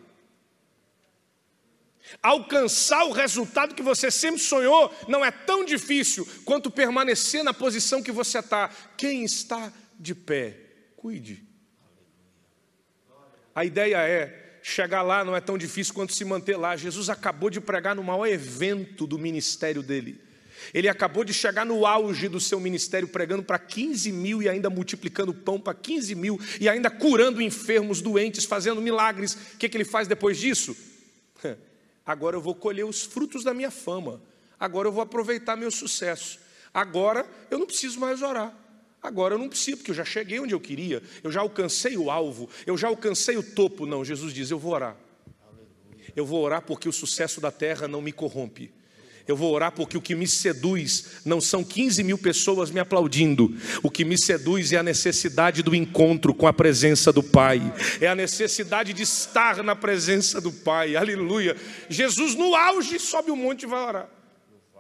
[2.23, 8.03] Alcançar o resultado que você sempre sonhou não é tão difícil quanto permanecer na posição
[8.03, 8.69] que você está.
[8.97, 10.57] Quem está de pé,
[10.97, 11.45] cuide.
[13.55, 16.77] A ideia é: chegar lá não é tão difícil quanto se manter lá.
[16.77, 20.21] Jesus acabou de pregar no maior evento do ministério dele.
[20.73, 24.71] Ele acabou de chegar no auge do seu ministério, pregando para 15 mil e ainda
[24.71, 29.35] multiplicando pão para 15 mil, e ainda curando enfermos, doentes, fazendo milagres.
[29.35, 30.77] O que, que ele faz depois disso?
[32.05, 34.21] Agora eu vou colher os frutos da minha fama.
[34.59, 36.39] Agora eu vou aproveitar meu sucesso.
[36.73, 38.57] Agora eu não preciso mais orar.
[39.03, 42.09] Agora eu não preciso, porque eu já cheguei onde eu queria, eu já alcancei o
[42.09, 43.85] alvo, eu já alcancei o topo.
[43.85, 44.97] Não, Jesus diz: eu vou orar.
[46.15, 48.73] Eu vou orar porque o sucesso da terra não me corrompe.
[49.27, 53.55] Eu vou orar porque o que me seduz não são 15 mil pessoas me aplaudindo.
[53.83, 57.61] O que me seduz é a necessidade do encontro com a presença do Pai.
[58.01, 60.97] É a necessidade de estar na presença do Pai.
[60.97, 61.57] Aleluia.
[61.89, 64.09] Jesus no auge sobe o monte e vai orar.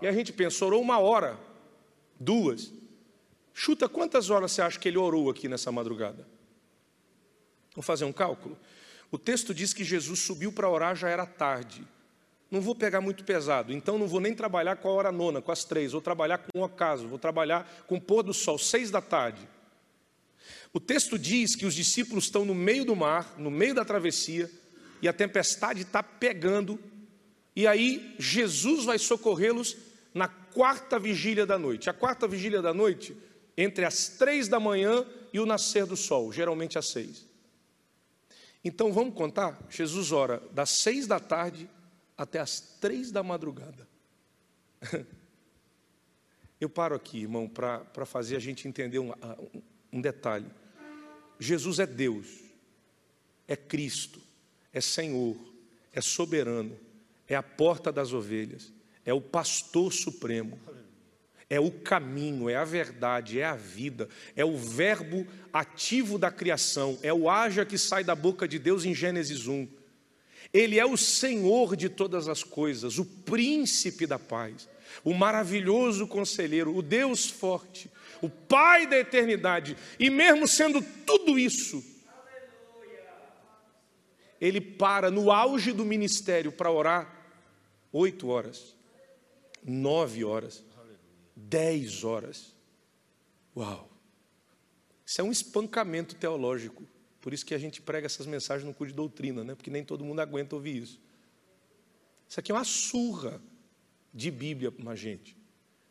[0.00, 1.38] E a gente pensa, orou uma hora,
[2.18, 2.72] duas.
[3.54, 6.26] Chuta quantas horas você acha que ele orou aqui nessa madrugada?
[7.74, 8.58] Vamos fazer um cálculo?
[9.10, 11.86] O texto diz que Jesus subiu para orar, já era tarde
[12.52, 15.50] não vou pegar muito pesado, então não vou nem trabalhar com a hora nona, com
[15.50, 18.90] as três, vou trabalhar com o ocaso, vou trabalhar com o pôr do sol, seis
[18.90, 19.48] da tarde.
[20.70, 24.50] O texto diz que os discípulos estão no meio do mar, no meio da travessia,
[25.00, 26.78] e a tempestade está pegando,
[27.56, 29.74] e aí Jesus vai socorrê-los
[30.12, 31.88] na quarta vigília da noite.
[31.88, 33.16] A quarta vigília da noite,
[33.56, 37.26] entre as três da manhã e o nascer do sol, geralmente às seis.
[38.62, 39.58] Então vamos contar?
[39.70, 41.66] Jesus ora das seis da tarde
[42.22, 43.88] até as três da madrugada.
[46.60, 49.12] Eu paro aqui, irmão, para fazer a gente entender um,
[49.92, 50.46] um detalhe.
[51.40, 52.28] Jesus é Deus,
[53.48, 54.20] é Cristo,
[54.72, 55.36] é Senhor,
[55.92, 56.78] é soberano,
[57.26, 58.72] é a porta das ovelhas,
[59.04, 60.60] é o pastor supremo,
[61.50, 66.96] é o caminho, é a verdade, é a vida, é o verbo ativo da criação,
[67.02, 69.81] é o haja que sai da boca de Deus em Gênesis 1
[70.52, 74.68] ele é o Senhor de todas as coisas, o príncipe da paz,
[75.02, 79.76] o maravilhoso conselheiro, o Deus forte, o Pai da eternidade.
[79.98, 81.82] E mesmo sendo tudo isso,
[84.40, 87.22] ele para no auge do ministério para orar
[87.92, 88.76] oito horas,
[89.64, 90.64] nove horas,
[91.34, 92.54] dez horas.
[93.56, 93.88] Uau!
[95.06, 96.84] Isso é um espancamento teológico.
[97.22, 99.54] Por isso que a gente prega essas mensagens no curso de doutrina, né?
[99.54, 101.00] porque nem todo mundo aguenta ouvir isso.
[102.28, 103.40] Isso aqui é uma surra
[104.12, 105.36] de Bíblia para a gente.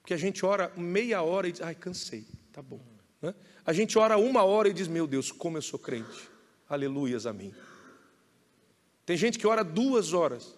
[0.01, 2.81] Porque a gente ora meia hora e diz, ai, cansei, tá bom.
[3.21, 3.33] Né?
[3.65, 6.29] A gente ora uma hora e diz, meu Deus, como eu sou crente.
[6.67, 7.53] Aleluias a mim.
[9.05, 10.57] Tem gente que ora duas horas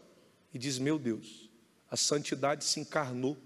[0.51, 1.51] e diz, meu Deus,
[1.89, 3.37] a santidade se encarnou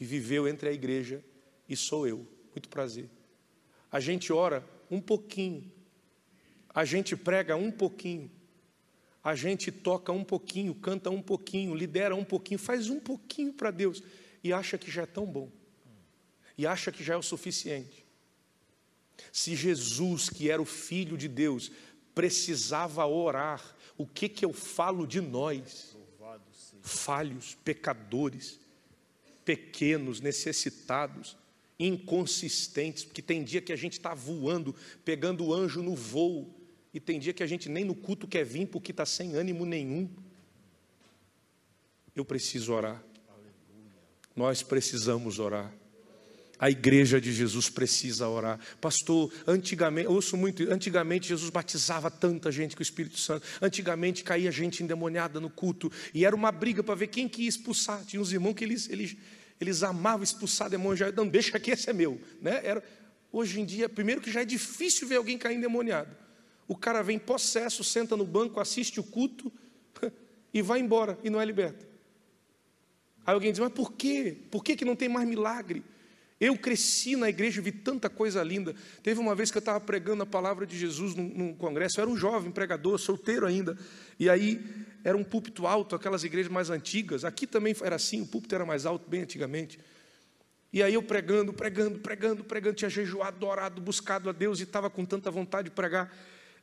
[0.00, 1.22] e viveu entre a igreja
[1.68, 2.26] e sou eu.
[2.54, 3.10] Muito prazer.
[3.92, 5.70] A gente ora um pouquinho
[6.76, 8.30] a gente prega um pouquinho,
[9.24, 13.70] a gente toca um pouquinho, canta um pouquinho, lidera um pouquinho, faz um pouquinho para
[13.70, 14.02] Deus
[14.44, 15.50] e acha que já é tão bom,
[16.56, 18.04] e acha que já é o suficiente.
[19.32, 21.72] Se Jesus, que era o Filho de Deus,
[22.14, 25.96] precisava orar, o que, que eu falo de nós?
[26.82, 28.60] Falhos, pecadores,
[29.46, 31.38] pequenos, necessitados,
[31.78, 34.74] inconsistentes, porque tem dia que a gente está voando,
[35.06, 36.65] pegando o anjo no voo,
[36.96, 39.66] E tem dia que a gente nem no culto quer vir porque está sem ânimo
[39.66, 40.08] nenhum.
[42.14, 43.04] Eu preciso orar.
[44.34, 45.70] Nós precisamos orar.
[46.58, 48.58] A igreja de Jesus precisa orar.
[48.80, 53.46] Pastor, antigamente, ouço muito, antigamente Jesus batizava tanta gente com o Espírito Santo.
[53.60, 55.92] Antigamente caía gente endemoniada no culto.
[56.14, 58.06] E era uma briga para ver quem que ia expulsar.
[58.06, 59.14] Tinha uns irmãos que eles, eles,
[59.60, 61.12] eles amavam expulsar demônio.
[61.14, 62.18] Não, deixa aqui, esse é meu.
[62.40, 62.58] Né?
[62.64, 62.82] Era,
[63.30, 66.24] hoje em dia, primeiro que já é difícil ver alguém cair endemoniado.
[66.68, 69.52] O cara vem possesso, senta no banco, assiste o culto
[70.52, 71.86] e vai embora e não é liberto.
[73.26, 74.36] Aí alguém diz, mas por quê?
[74.50, 75.82] Por que, que não tem mais milagre?
[76.38, 78.74] Eu cresci na igreja, vi tanta coisa linda.
[79.02, 82.02] Teve uma vez que eu estava pregando a palavra de Jesus num, num, congresso, eu
[82.02, 83.76] era um jovem pregador, solteiro ainda,
[84.18, 84.62] e aí
[85.02, 87.24] era um púlpito alto, aquelas igrejas mais antigas.
[87.24, 89.80] Aqui também era assim, o púlpito era mais alto, bem antigamente.
[90.72, 94.90] E aí eu pregando, pregando, pregando, pregando, tinha jejuado, orado, buscado a Deus e estava
[94.90, 96.14] com tanta vontade de pregar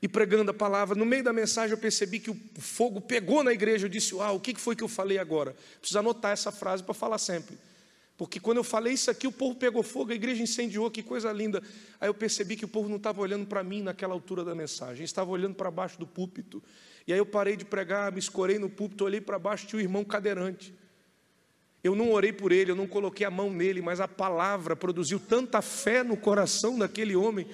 [0.03, 0.97] e pregando a palavra.
[0.97, 3.85] No meio da mensagem eu percebi que o fogo pegou na igreja.
[3.85, 5.55] Eu disse: Uau, o que foi que eu falei agora?
[5.79, 7.57] Preciso anotar essa frase para falar sempre.
[8.17, 11.31] Porque quando eu falei isso aqui, o povo pegou fogo, a igreja incendiou, que coisa
[11.31, 11.63] linda.
[12.01, 15.05] Aí eu percebi que o povo não estava olhando para mim naquela altura da mensagem,
[15.05, 16.61] estava olhando para baixo do púlpito.
[17.07, 19.81] E aí eu parei de pregar, me escorei no púlpito, olhei para baixo, tinha o
[19.81, 20.75] irmão cadeirante.
[21.81, 25.17] Eu não orei por ele, eu não coloquei a mão nele, mas a palavra produziu
[25.17, 27.47] tanta fé no coração daquele homem,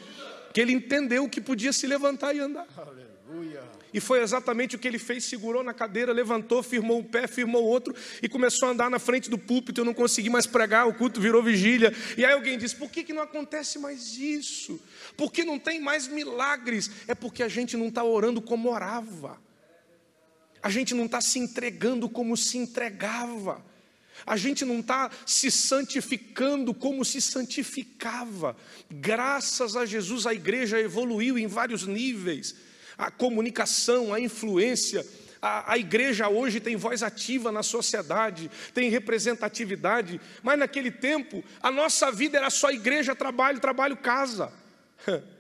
[0.54, 2.68] que ele entendeu que podia se levantar e andar.
[2.78, 3.80] Aleluia.
[3.94, 7.64] E foi exatamente o que ele fez: segurou na cadeira, levantou, firmou um pé, firmou
[7.64, 9.82] outro e começou a andar na frente do púlpito.
[9.82, 11.94] Eu não consegui mais pregar, o culto virou vigília.
[12.18, 14.80] E aí alguém disse: por que, que não acontece mais isso?
[15.18, 16.90] Por que não tem mais milagres?
[17.08, 19.42] É porque a gente não está orando como orava,
[20.62, 23.64] a gente não está se entregando como se entregava.
[24.26, 28.56] A gente não está se santificando como se santificava.
[28.90, 32.56] Graças a Jesus, a igreja evoluiu em vários níveis
[33.00, 35.06] a comunicação, a influência.
[35.42, 41.72] A, a, igreja hoje tem voz ativa na sociedade, tem representatividade, mas naquele tempo a
[41.72, 44.52] nossa vida era só igreja, trabalho, trabalho, casa.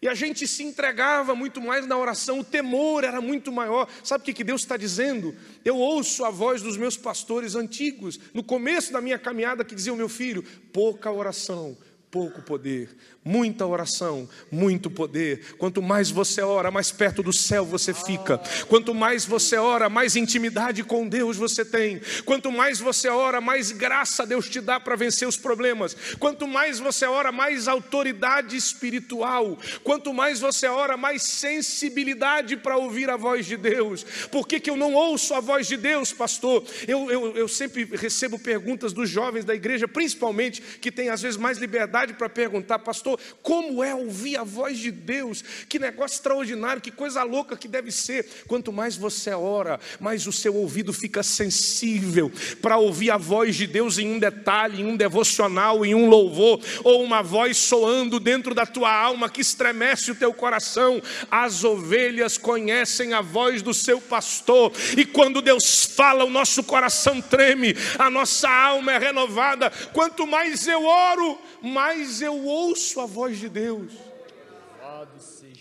[0.00, 3.88] E a gente se entregava muito mais na oração, o temor era muito maior.
[4.04, 5.34] Sabe o que Deus está dizendo?
[5.64, 9.96] Eu ouço a voz dos meus pastores antigos, no começo da minha caminhada, que diziam:
[9.96, 11.76] meu filho, pouca oração,
[12.10, 12.96] pouco poder,
[13.28, 15.54] muita oração, muito poder.
[15.58, 18.38] Quanto mais você ora, mais perto do céu você fica.
[18.68, 22.00] Quanto mais você ora, mais intimidade com Deus você tem.
[22.24, 25.94] Quanto mais você ora, mais graça Deus te dá para vencer os problemas.
[26.18, 29.58] Quanto mais você ora, mais autoridade espiritual.
[29.84, 34.06] Quanto mais você ora, mais sensibilidade para ouvir a voz de Deus.
[34.32, 36.64] Por que, que eu não ouço a voz de Deus, pastor?
[36.86, 41.36] Eu, eu, eu sempre recebo perguntas dos jovens da igreja, principalmente, que têm às vezes
[41.36, 45.42] mais liberdade para perguntar, pastor, como é ouvir a voz de Deus?
[45.68, 48.26] Que negócio extraordinário, que coisa louca que deve ser.
[48.46, 53.66] Quanto mais você ora, mais o seu ouvido fica sensível para ouvir a voz de
[53.66, 58.54] Deus em um detalhe, em um devocional, em um louvor, ou uma voz soando dentro
[58.54, 61.00] da tua alma que estremece o teu coração.
[61.30, 67.20] As ovelhas conhecem a voz do seu pastor, e quando Deus fala, o nosso coração
[67.20, 69.70] treme, a nossa alma é renovada.
[69.92, 73.92] Quanto mais eu oro, mais eu ouço a voz de Deus.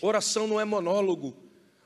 [0.02, 1.36] Oração não é monólogo,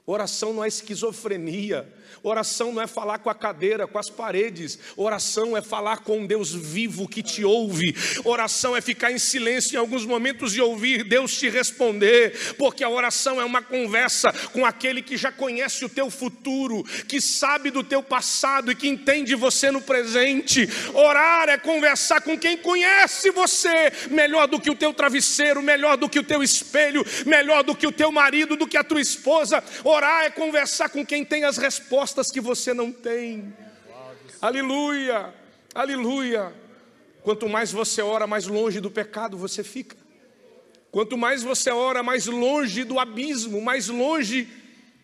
[0.06, 1.91] oração não é esquizofrenia,
[2.24, 4.78] Oração não é falar com a cadeira, com as paredes.
[4.95, 7.95] Oração é falar com Deus vivo que te ouve.
[8.24, 12.89] Oração é ficar em silêncio em alguns momentos e ouvir Deus te responder, porque a
[12.89, 17.84] oração é uma conversa com aquele que já conhece o teu futuro, que sabe do
[17.84, 20.67] teu passado e que entende você no presente.
[20.93, 26.10] Orar é conversar com quem conhece você melhor do que o teu travesseiro, melhor do
[26.10, 29.63] que o teu espelho, melhor do que o teu marido, do que a tua esposa.
[29.84, 33.53] Orar é conversar com quem tem as respostas respostas que você não tem.
[34.41, 35.31] Aleluia,
[35.73, 36.51] aleluia.
[37.21, 39.95] Quanto mais você ora, mais longe do pecado você fica.
[40.91, 44.49] Quanto mais você ora, mais longe do abismo, mais longe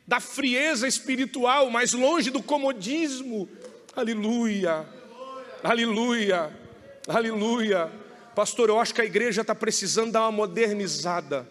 [0.08, 3.48] da frieza espiritual, mais longe do comodismo.
[3.96, 4.84] Aleluia,
[5.64, 6.52] aleluia,
[7.08, 7.92] aleluia.
[8.34, 11.48] Pastor, eu acho que a igreja está precisando dar uma modernizada.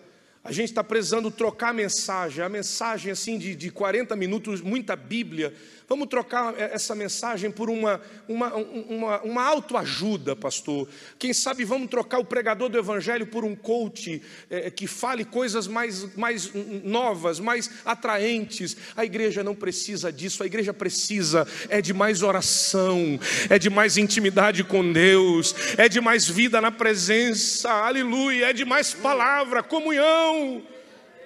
[0.46, 4.94] A gente está precisando trocar a mensagem, a mensagem assim de, de 40 minutos, muita
[4.94, 5.52] Bíblia,
[5.88, 10.88] Vamos trocar essa mensagem por uma, uma, uma, uma autoajuda, pastor.
[11.16, 14.20] Quem sabe vamos trocar o pregador do Evangelho por um coach
[14.50, 16.50] é, que fale coisas mais, mais
[16.82, 18.76] novas, mais atraentes.
[18.96, 23.96] A igreja não precisa disso, a igreja precisa é de mais oração, é de mais
[23.96, 30.35] intimidade com Deus, é de mais vida na presença, aleluia, é de mais palavra, comunhão,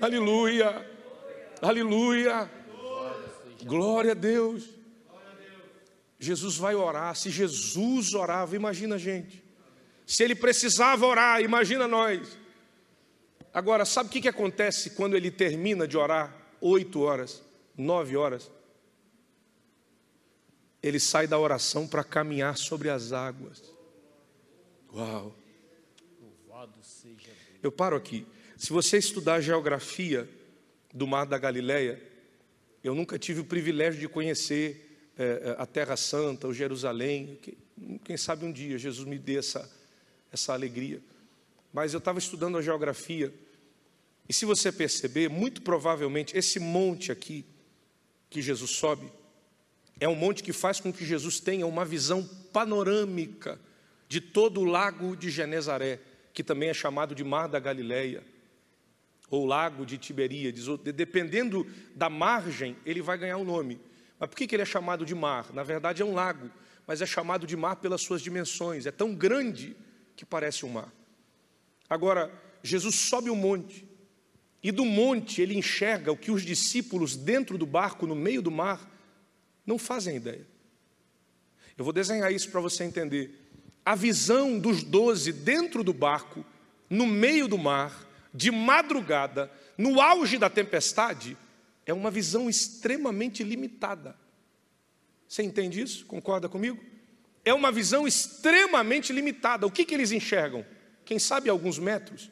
[0.00, 0.86] aleluia.
[1.60, 2.50] Aleluia.
[3.64, 4.68] Glória a Deus.
[6.18, 7.14] Jesus vai orar.
[7.16, 9.42] Se Jesus orava, imagina a gente.
[10.06, 12.36] Se ele precisava orar, imagina nós.
[13.52, 16.36] Agora, sabe o que, que acontece quando ele termina de orar?
[16.60, 17.42] Oito horas,
[17.76, 18.50] nove horas.
[20.82, 23.62] Ele sai da oração para caminhar sobre as águas.
[24.92, 25.34] Uau!
[27.62, 28.26] Eu paro aqui.
[28.60, 30.28] Se você estudar a geografia
[30.92, 31.98] do Mar da Galileia,
[32.84, 37.40] eu nunca tive o privilégio de conhecer é, a Terra Santa, o Jerusalém.
[38.04, 39.66] Quem sabe um dia Jesus me dê essa,
[40.30, 41.00] essa alegria.
[41.72, 43.32] Mas eu estava estudando a geografia,
[44.28, 47.46] e se você perceber, muito provavelmente esse monte aqui
[48.28, 49.10] que Jesus sobe,
[49.98, 53.58] é um monte que faz com que Jesus tenha uma visão panorâmica
[54.06, 55.98] de todo o lago de Genezaré,
[56.34, 58.22] que também é chamado de Mar da Galileia,
[59.30, 61.64] ou Lago de Tiberíades, dependendo
[61.94, 63.80] da margem, ele vai ganhar um nome.
[64.18, 65.52] Mas por que ele é chamado de mar?
[65.54, 66.50] Na verdade é um lago,
[66.86, 69.76] mas é chamado de mar pelas suas dimensões, é tão grande
[70.16, 70.92] que parece um mar.
[71.88, 72.30] Agora,
[72.62, 73.88] Jesus sobe o um monte,
[74.62, 78.50] e do monte ele enxerga o que os discípulos dentro do barco, no meio do
[78.50, 78.90] mar,
[79.64, 80.46] não fazem ideia.
[81.78, 83.34] Eu vou desenhar isso para você entender.
[83.84, 86.44] A visão dos doze dentro do barco,
[86.90, 91.36] no meio do mar, de madrugada, no auge da tempestade,
[91.86, 94.16] é uma visão extremamente limitada.
[95.26, 96.06] Você entende isso?
[96.06, 96.82] Concorda comigo?
[97.44, 99.66] É uma visão extremamente limitada.
[99.66, 100.64] O que, que eles enxergam?
[101.04, 102.30] Quem sabe alguns metros?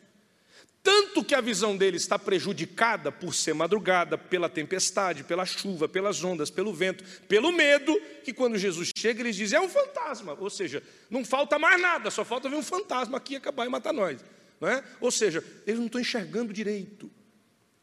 [0.82, 6.22] Tanto que a visão deles está prejudicada por ser madrugada, pela tempestade, pela chuva, pelas
[6.22, 7.94] ondas, pelo vento, pelo medo,
[8.24, 10.36] que quando Jesus chega, eles dizem: é um fantasma.
[10.38, 13.92] Ou seja, não falta mais nada, só falta vir um fantasma aqui acabar e matar
[13.92, 14.24] nós.
[14.60, 14.84] Não é?
[15.00, 17.10] Ou seja, eles não estão enxergando direito,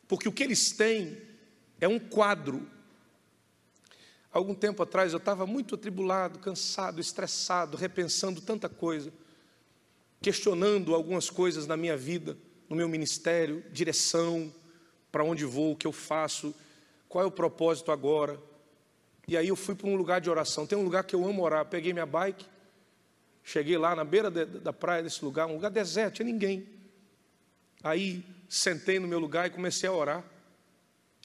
[0.08, 1.18] porque o que eles têm
[1.80, 2.68] é um quadro.
[4.32, 9.14] Algum tempo atrás eu estava muito atribulado, cansado, estressado, repensando tanta coisa,
[10.22, 12.38] questionando algumas coisas na minha vida
[12.70, 14.54] no meu ministério, direção,
[15.12, 16.54] para onde vou, o que eu faço,
[17.08, 18.40] qual é o propósito agora.
[19.28, 20.68] E aí eu fui para um lugar de oração.
[20.68, 21.66] Tem um lugar que eu amo orar.
[21.66, 22.46] Peguei minha bike,
[23.46, 26.68] cheguei lá na beira de, da praia desse lugar, um lugar deserto, tinha ninguém.
[27.84, 30.24] Aí sentei no meu lugar e comecei a orar.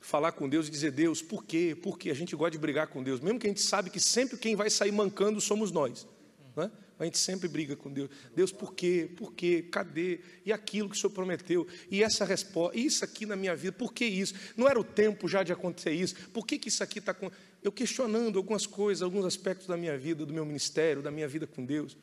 [0.02, 1.76] Falar com Deus e dizer, Deus, por quê?
[1.82, 4.36] Porque a gente gosta de brigar com Deus, mesmo que a gente sabe que sempre
[4.36, 6.06] quem vai sair mancando somos nós.
[6.54, 6.70] Não é?
[6.98, 8.10] A gente sempre briga com Deus.
[8.36, 9.10] Deus, por quê?
[9.16, 9.66] Por quê?
[9.70, 10.20] Cadê?
[10.44, 11.66] E aquilo que o Senhor prometeu?
[11.90, 14.34] E essa resposta, isso aqui na minha vida, por que isso?
[14.54, 16.14] Não era o tempo já de acontecer isso?
[16.28, 17.30] Por que, que isso aqui está com.
[17.62, 21.46] Eu questionando algumas coisas, alguns aspectos da minha vida, do meu ministério, da minha vida
[21.46, 21.96] com Deus.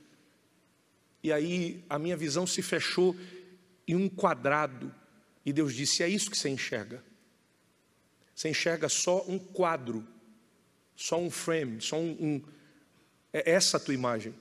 [1.28, 3.13] E aí a minha visão se fechou
[3.86, 4.95] em um quadrado.
[5.45, 7.03] E Deus disse: É isso que você enxerga.
[8.34, 10.07] Você enxerga só um quadro,
[10.95, 12.11] só um frame, só um.
[12.17, 12.41] um
[13.34, 14.34] é essa a tua imagem.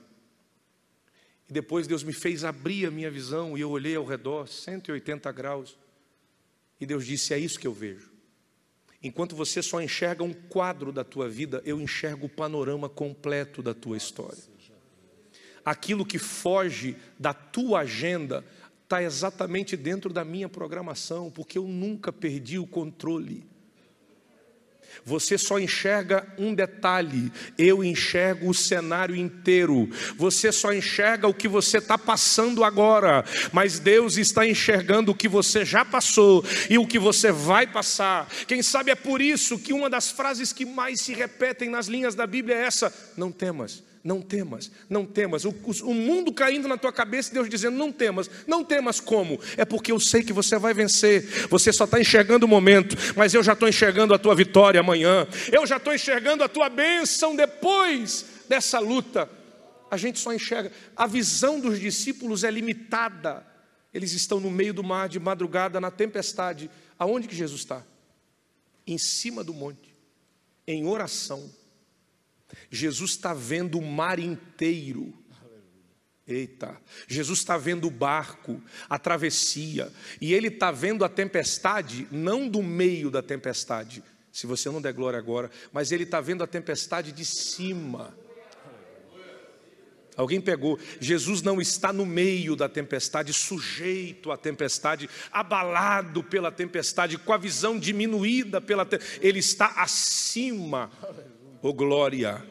[1.49, 5.29] E depois Deus me fez abrir a minha visão e eu olhei ao redor, 180
[5.33, 5.77] graus.
[6.79, 8.09] E Deus disse: É isso que eu vejo.
[9.03, 13.73] Enquanto você só enxerga um quadro da tua vida, eu enxergo o panorama completo da
[13.73, 14.55] tua história.
[15.67, 18.41] Aquilo que foge da tua agenda
[18.85, 23.45] está exatamente dentro da minha programação, porque eu nunca perdi o controle.
[25.03, 29.89] Você só enxerga um detalhe, eu enxergo o cenário inteiro.
[30.15, 35.27] Você só enxerga o que você está passando agora, mas Deus está enxergando o que
[35.27, 38.29] você já passou e o que você vai passar.
[38.47, 42.15] Quem sabe é por isso que uma das frases que mais se repetem nas linhas
[42.15, 43.83] da Bíblia é essa: não temas.
[44.07, 45.43] Não temas, não temas.
[45.43, 45.53] O,
[45.83, 49.37] o, mundo caindo na tua cabeça e Deus dizendo: Não temas, não temas como?
[49.57, 51.23] É porque eu sei que você vai vencer.
[51.49, 55.27] Você só está enxergando o momento, mas eu já estou enxergando a tua vitória amanhã.
[55.51, 59.29] Eu já estou enxergando a tua bênção depois dessa luta.
[59.91, 60.71] A gente só enxerga.
[60.95, 63.45] A visão dos discípulos é limitada.
[63.93, 66.71] Eles estão no meio do mar, de madrugada, na tempestade.
[66.97, 67.83] Aonde que Jesus está?
[68.87, 69.93] Em cima do monte,
[70.65, 71.51] em oração
[72.69, 75.13] Jesus está vendo o mar inteiro.
[76.27, 76.75] Eita,
[77.07, 79.89] Jesus está vendo o barco, a travessia,
[80.19, 84.91] e ele está vendo a tempestade, não do meio da tempestade, se você não der
[84.91, 88.13] glória agora, mas ele está vendo a tempestade de cima.
[90.17, 97.19] Alguém pegou, Jesus não está no meio da tempestade, sujeito à tempestade, abalado pela tempestade,
[97.19, 98.85] com a visão diminuída pela
[99.21, 100.91] ele está acima.
[101.61, 102.43] Oh glória!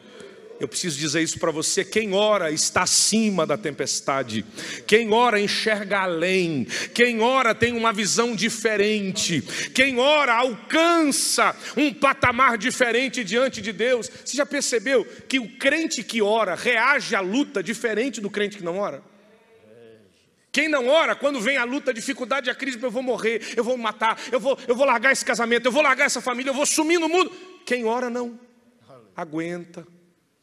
[0.59, 4.43] Eu preciso dizer isso para você: quem ora está acima da tempestade,
[4.85, 9.41] quem ora enxerga além, quem ora tem uma visão diferente,
[9.73, 14.09] quem ora alcança um patamar diferente diante de Deus.
[14.25, 18.63] Você já percebeu que o crente que ora reage à luta diferente do crente que
[18.63, 19.03] não ora?
[20.51, 23.63] Quem não ora, quando vem a luta, a dificuldade, a crise, eu vou morrer, eu
[23.63, 26.55] vou matar, eu vou, eu vou largar esse casamento, eu vou largar essa família, eu
[26.55, 27.31] vou sumir no mundo.
[27.63, 28.46] Quem ora, não.
[29.17, 29.83] Aguenta,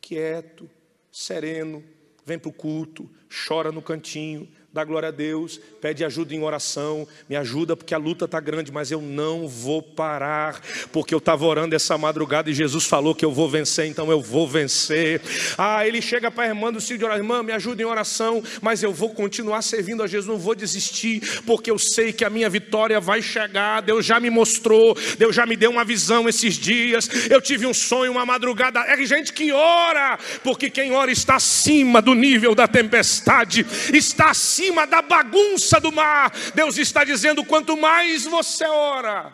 [0.01, 0.69] quieto,
[1.13, 1.85] sereno,
[2.27, 3.09] vem para o culto,
[3.47, 7.97] chora no cantinho, dá glória a Deus, pede ajuda em oração, me ajuda porque a
[7.97, 10.61] luta está grande, mas eu não vou parar,
[10.91, 14.21] porque eu estava orando essa madrugada e Jesus falou que eu vou vencer, então eu
[14.21, 15.21] vou vencer.
[15.57, 18.93] Ah, ele chega para a irmã do orar, irmã, me ajuda em oração, mas eu
[18.93, 22.99] vou continuar servindo a Jesus, não vou desistir, porque eu sei que a minha vitória
[22.99, 23.81] vai chegar.
[23.81, 27.09] Deus já me mostrou, Deus já me deu uma visão esses dias.
[27.31, 28.81] Eu tive um sonho, uma madrugada.
[28.81, 34.64] É gente que ora, porque quem ora está acima do nível da tempestade, está acima
[34.65, 36.33] acima da bagunça do mar.
[36.55, 39.33] Deus está dizendo: quanto mais você ora,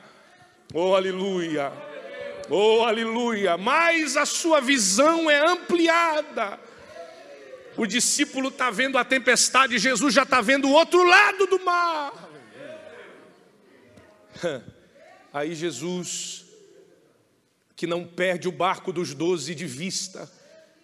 [0.75, 1.73] oh aleluia,
[2.49, 6.59] oh aleluia, mais a sua visão é ampliada.
[7.77, 12.29] O discípulo está vendo a tempestade, Jesus já está vendo o outro lado do mar.
[15.33, 16.45] Aí Jesus,
[17.77, 20.29] que não perde o barco dos doze de vista,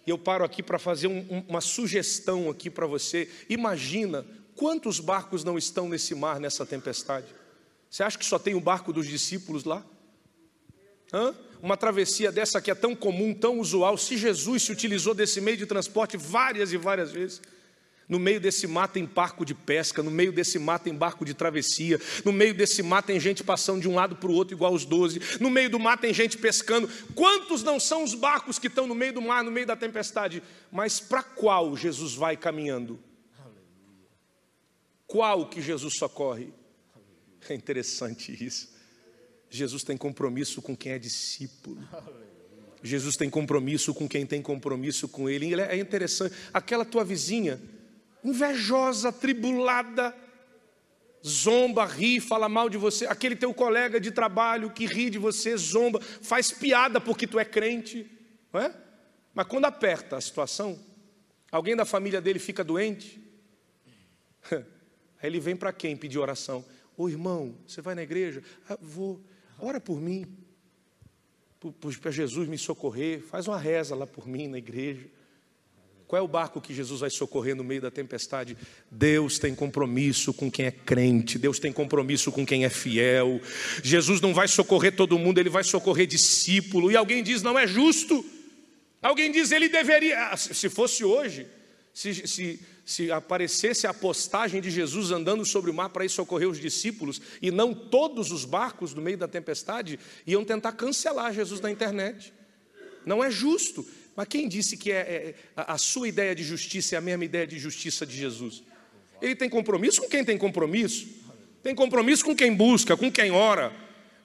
[0.07, 3.29] e eu paro aqui para fazer um, uma sugestão aqui para você.
[3.49, 7.27] Imagina quantos barcos não estão nesse mar, nessa tempestade?
[7.89, 9.85] Você acha que só tem o barco dos discípulos lá?
[11.13, 11.35] Hã?
[11.61, 13.97] Uma travessia dessa que é tão comum, tão usual.
[13.97, 17.41] Se Jesus se utilizou desse meio de transporte várias e várias vezes.
[18.09, 21.33] No meio desse mar tem barco de pesca, no meio desse mar tem barco de
[21.33, 24.73] travessia, no meio desse mar tem gente passando de um lado para o outro, igual
[24.73, 26.89] os doze, no meio do mar tem gente pescando.
[27.13, 30.41] Quantos não são os barcos que estão no meio do mar, no meio da tempestade?
[30.71, 32.97] Mas para qual Jesus vai caminhando?
[35.05, 36.53] Qual que Jesus socorre?
[37.49, 38.75] É interessante isso.
[39.49, 41.77] Jesus tem compromisso com quem é discípulo.
[42.81, 45.59] Jesus tem compromisso com quem tem compromisso com Ele.
[45.59, 46.33] É interessante.
[46.53, 47.59] Aquela tua vizinha
[48.27, 50.15] invejosa, tribulada,
[51.25, 55.55] zomba, ri, fala mal de você, aquele teu colega de trabalho que ri de você,
[55.57, 58.09] zomba, faz piada porque tu é crente,
[58.51, 58.75] não é?
[59.33, 60.79] Mas quando aperta a situação,
[61.51, 63.21] alguém da família dele fica doente,
[64.51, 64.63] aí
[65.23, 66.65] ele vem para quem pedir oração?
[66.95, 68.43] Ô irmão, você vai na igreja?
[68.67, 69.21] Ah, vou,
[69.59, 70.25] ora por mim,
[72.01, 75.07] para Jesus me socorrer, faz uma reza lá por mim na igreja.
[76.07, 78.55] Qual é o barco que Jesus vai socorrer no meio da tempestade?
[78.89, 83.41] Deus tem compromisso com quem é crente, Deus tem compromisso com quem é fiel.
[83.83, 86.89] Jesus não vai socorrer todo mundo, ele vai socorrer discípulo.
[86.89, 88.25] E alguém diz, não é justo.
[89.01, 90.29] Alguém diz, ele deveria.
[90.29, 91.45] Ah, se fosse hoje,
[91.93, 96.47] se, se, se aparecesse a postagem de Jesus andando sobre o mar para ir socorrer
[96.47, 101.59] os discípulos, e não todos os barcos no meio da tempestade, iam tentar cancelar Jesus
[101.59, 102.31] na internet.
[103.05, 103.85] Não é justo.
[104.17, 107.45] Mas quem disse que é, é, a sua ideia de justiça é a mesma ideia
[107.45, 108.63] de justiça de Jesus?
[109.21, 111.07] Ele tem compromisso com quem tem compromisso,
[111.61, 113.71] tem compromisso com quem busca, com quem ora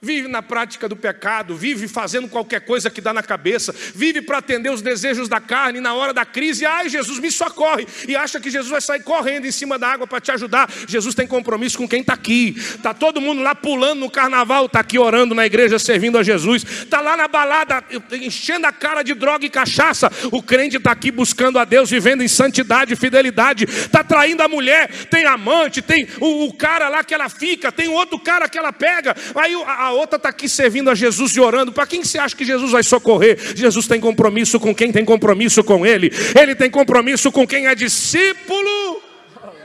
[0.03, 4.39] vive na prática do pecado, vive fazendo qualquer coisa que dá na cabeça, vive para
[4.39, 8.39] atender os desejos da carne, na hora da crise, ai, Jesus me socorre, e acha
[8.39, 10.69] que Jesus vai sair correndo em cima da água para te ajudar.
[10.87, 14.81] Jesus tem compromisso com quem está aqui, está todo mundo lá pulando no carnaval, está
[14.81, 17.81] aqui orando na igreja, servindo a Jesus, está lá na balada,
[18.11, 20.11] enchendo a cara de droga e cachaça.
[20.31, 24.49] O crente está aqui buscando a Deus, vivendo em santidade e fidelidade, está traindo a
[24.49, 28.57] mulher, tem amante, tem o, o, cara lá que ela fica, tem outro cara que
[28.57, 31.71] ela pega, aí a, a outra está aqui servindo a Jesus e orando.
[31.71, 33.37] Para quem você acha que Jesus vai socorrer?
[33.55, 36.11] Jesus tem compromisso com quem tem compromisso com Ele.
[36.39, 39.01] Ele tem compromisso com quem é discípulo.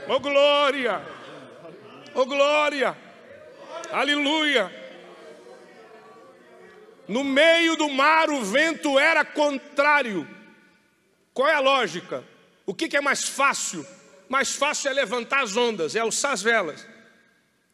[0.07, 1.01] Oh glória!
[2.15, 2.97] Oh glória!
[3.91, 4.71] Aleluia!
[7.07, 10.27] No meio do mar o vento era contrário.
[11.33, 12.23] Qual é a lógica?
[12.65, 13.85] O que, que é mais fácil?
[14.27, 16.87] Mais fácil é levantar as ondas, é alçar as velas,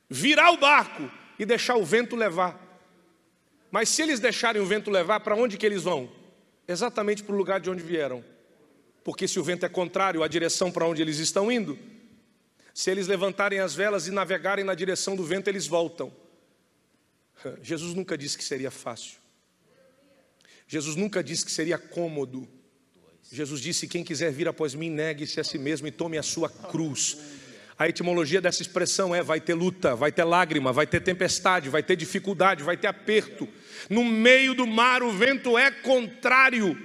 [0.09, 2.61] virar o barco e deixar o vento levar.
[3.71, 6.09] Mas se eles deixarem o vento levar, para onde que eles vão?
[6.67, 8.23] Exatamente para o lugar de onde vieram.
[9.03, 11.77] Porque se o vento é contrário à direção para onde eles estão indo,
[12.73, 16.11] se eles levantarem as velas e navegarem na direção do vento, eles voltam.
[17.61, 19.19] Jesus nunca disse que seria fácil.
[20.67, 22.47] Jesus nunca disse que seria cômodo.
[23.31, 26.49] Jesus disse: Quem quiser vir após mim, negue-se a si mesmo e tome a sua
[26.49, 27.17] cruz.
[27.77, 31.83] A etimologia dessa expressão é: vai ter luta, vai ter lágrima, vai ter tempestade, vai
[31.83, 33.47] ter dificuldade, vai ter aperto.
[33.89, 36.77] No meio do mar o vento é contrário.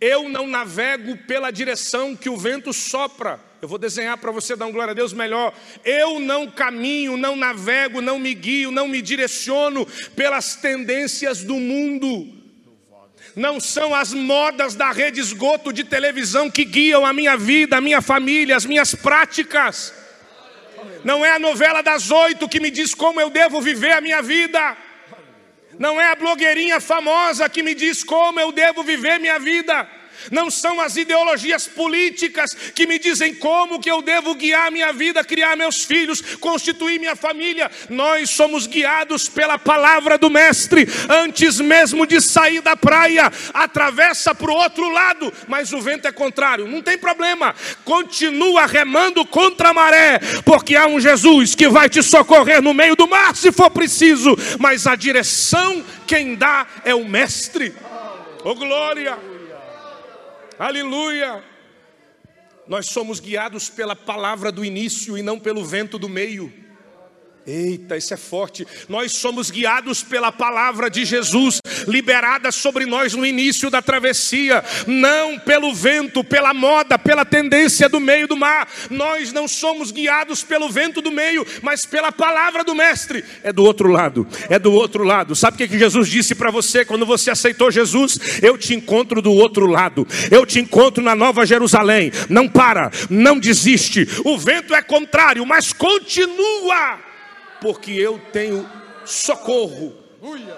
[0.00, 3.38] Eu não navego pela direção que o vento sopra.
[3.60, 5.54] Eu vou desenhar para você dar um glória a Deus melhor.
[5.84, 12.43] Eu não caminho, não navego, não me guio, não me direciono pelas tendências do mundo.
[13.34, 17.80] Não são as modas da rede esgoto de televisão que guiam a minha vida, a
[17.80, 19.92] minha família, as minhas práticas.
[21.02, 24.22] Não é a novela das oito que me diz como eu devo viver a minha
[24.22, 24.76] vida.
[25.78, 29.88] Não é a blogueirinha famosa que me diz como eu devo viver minha vida
[30.30, 35.24] não são as ideologias políticas que me dizem como que eu devo guiar minha vida,
[35.24, 37.70] criar meus filhos, constituir minha família.
[37.88, 40.86] Nós somos guiados pela palavra do Mestre.
[41.08, 46.12] Antes mesmo de sair da praia, atravessa para o outro lado, mas o vento é
[46.12, 46.66] contrário.
[46.66, 47.54] Não tem problema,
[47.84, 52.96] continua remando contra a maré, porque há um Jesus que vai te socorrer no meio
[52.96, 57.74] do mar se for preciso, mas a direção quem dá é o Mestre.
[58.44, 59.33] Oh glória!
[60.58, 61.42] Aleluia!
[62.66, 66.63] Nós somos guiados pela palavra do início e não pelo vento do meio.
[67.46, 68.66] Eita, isso é forte.
[68.88, 75.38] Nós somos guiados pela palavra de Jesus, liberada sobre nós no início da travessia, não
[75.38, 78.66] pelo vento, pela moda, pela tendência do meio do mar.
[78.88, 83.22] Nós não somos guiados pelo vento do meio, mas pela palavra do Mestre.
[83.42, 85.36] É do outro lado, é do outro lado.
[85.36, 88.18] Sabe o que Jesus disse para você quando você aceitou Jesus?
[88.42, 92.10] Eu te encontro do outro lado, eu te encontro na Nova Jerusalém.
[92.30, 94.08] Não para, não desiste.
[94.24, 97.12] O vento é contrário, mas continua
[97.64, 98.70] porque eu tenho
[99.06, 99.96] socorro,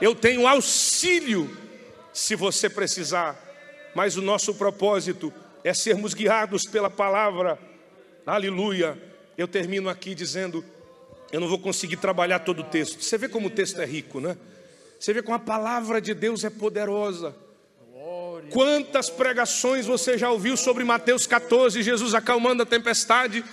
[0.00, 1.57] eu tenho auxílio,
[2.12, 3.40] se você precisar.
[3.94, 5.32] Mas o nosso propósito
[5.62, 7.61] é sermos guiados pela palavra,
[8.26, 9.00] aleluia.
[9.38, 10.64] Eu termino aqui dizendo:
[11.30, 13.00] eu não vou conseguir trabalhar todo o texto.
[13.00, 14.36] Você vê como o texto é rico, né?
[14.98, 17.32] Você vê como a palavra de Deus é poderosa.
[18.50, 23.44] Quantas pregações você já ouviu sobre Mateus 14, Jesus acalmando a tempestade?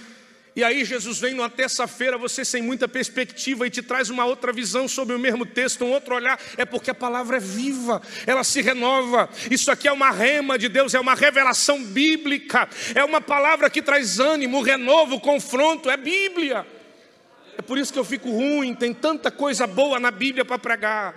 [0.56, 4.54] E aí Jesus vem numa terça-feira, você sem muita perspectiva e te traz uma outra
[4.54, 6.40] visão sobre o mesmo texto, um outro olhar.
[6.58, 9.28] É porque a palavra é viva, ela se renova.
[9.50, 12.70] Isso aqui é uma rema de Deus, é uma revelação bíblica.
[12.94, 16.68] É uma palavra que traz ânimo, renovo, confronto, é Bíblia.
[17.58, 21.16] É por isso que eu fico ruim, tem tanta coisa boa na Bíblia para pregar.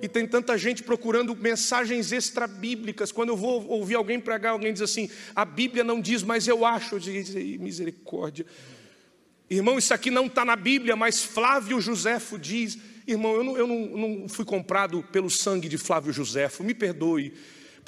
[0.00, 3.10] E tem tanta gente procurando mensagens extra-bíblicas.
[3.10, 6.64] Quando eu vou ouvir alguém pregar, alguém diz assim: a Bíblia não diz, mas eu
[6.64, 6.96] acho.
[6.96, 8.46] Eu digo, misericórdia.
[9.50, 12.78] Irmão, isso aqui não está na Bíblia, mas Flávio Josefo diz.
[13.06, 17.32] Irmão, eu, não, eu não, não fui comprado pelo sangue de Flávio Josefo, me perdoe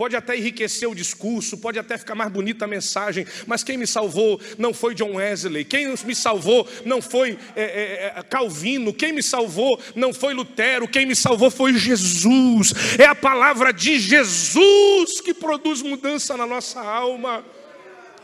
[0.00, 3.86] pode até enriquecer o discurso, pode até ficar mais bonita a mensagem, mas quem me
[3.86, 9.12] salvou não foi John Wesley, quem me salvou não foi é, é, é, Calvino, quem
[9.12, 15.20] me salvou não foi Lutero, quem me salvou foi Jesus, é a palavra de Jesus
[15.20, 17.44] que produz mudança na nossa alma,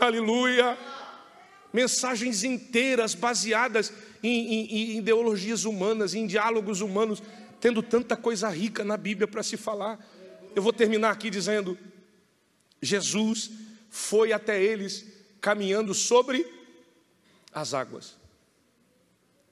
[0.00, 0.78] aleluia.
[1.74, 7.22] Mensagens inteiras baseadas em, em, em ideologias humanas, em diálogos humanos,
[7.60, 9.98] tendo tanta coisa rica na Bíblia para se falar.
[10.56, 11.78] Eu vou terminar aqui dizendo:
[12.80, 13.50] Jesus
[13.90, 15.06] foi até eles
[15.38, 16.50] caminhando sobre
[17.52, 18.16] as águas.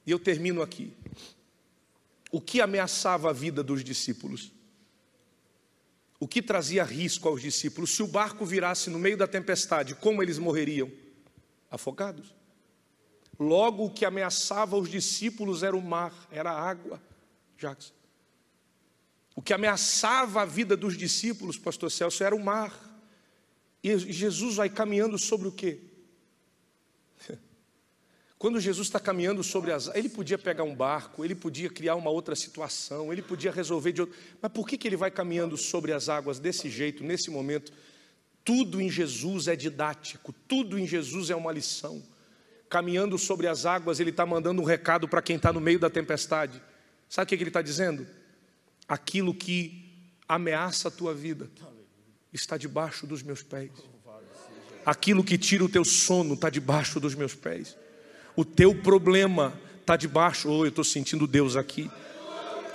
[0.03, 0.91] E eu termino aqui.
[2.31, 4.51] O que ameaçava a vida dos discípulos?
[6.19, 7.91] O que trazia risco aos discípulos?
[7.91, 10.91] Se o barco virasse no meio da tempestade, como eles morreriam?
[11.69, 12.33] Afogados.
[13.39, 16.99] Logo, o que ameaçava os discípulos era o mar, era a água.
[17.59, 17.93] Jackson.
[19.35, 22.73] O que ameaçava a vida dos discípulos, pastor Celso, era o mar.
[23.83, 25.79] E Jesus vai caminhando sobre o quê?
[28.39, 32.09] Quando Jesus está caminhando sobre as ele podia pegar um barco, ele podia criar uma
[32.09, 34.15] outra situação, ele podia resolver de outro.
[34.41, 37.73] Mas por que, que ele vai caminhando sobre as águas desse jeito, nesse momento?
[38.43, 42.01] Tudo em Jesus é didático, tudo em Jesus é uma lição.
[42.69, 45.89] Caminhando sobre as águas, ele está mandando um recado para quem está no meio da
[45.89, 46.61] tempestade.
[47.09, 48.07] Sabe o que, que ele está dizendo?
[48.87, 49.85] Aquilo que
[50.27, 51.49] ameaça a tua vida
[52.31, 53.71] está debaixo dos meus pés.
[54.85, 57.75] Aquilo que tira o teu sono está debaixo dos meus pés.
[58.35, 60.49] O teu problema está debaixo.
[60.49, 61.89] Oh, eu estou sentindo Deus aqui.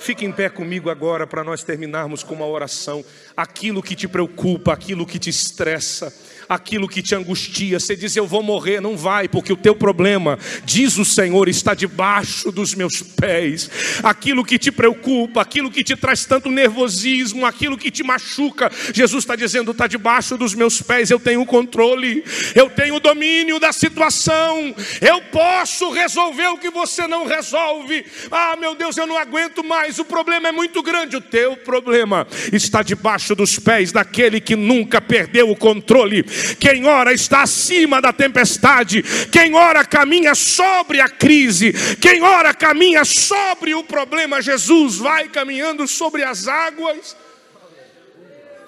[0.01, 3.05] Fique em pé comigo agora para nós terminarmos com uma oração.
[3.37, 6.11] Aquilo que te preocupa, aquilo que te estressa
[6.51, 7.79] aquilo que te angustia.
[7.79, 11.75] Você diz, eu vou morrer, não vai, porque o teu problema, diz o Senhor, está
[11.75, 13.71] debaixo dos meus pés.
[14.03, 19.23] Aquilo que te preocupa, aquilo que te traz tanto nervosismo, aquilo que te machuca, Jesus
[19.23, 22.25] está dizendo, está debaixo dos meus pés, eu tenho o controle,
[22.57, 28.05] eu tenho o domínio da situação, eu posso resolver o que você não resolve.
[28.29, 31.17] Ah, meu Deus, eu não aguento mais mas o problema é muito grande.
[31.17, 36.23] O teu problema está debaixo dos pés daquele que nunca perdeu o controle.
[36.61, 39.03] Quem ora está acima da tempestade.
[39.33, 41.73] Quem ora caminha sobre a crise.
[42.01, 44.41] Quem ora caminha sobre o problema.
[44.41, 47.17] Jesus vai caminhando sobre as águas.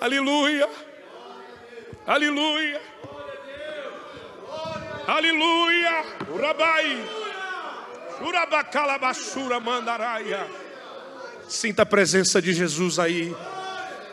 [0.01, 0.69] Aleluia.
[2.05, 2.81] Aleluia.
[5.07, 6.05] Aleluia.
[6.35, 6.99] Urabai.
[8.23, 10.62] Urabacalabashura mandaraia.
[11.49, 13.35] Sinta a presença de Jesus aí.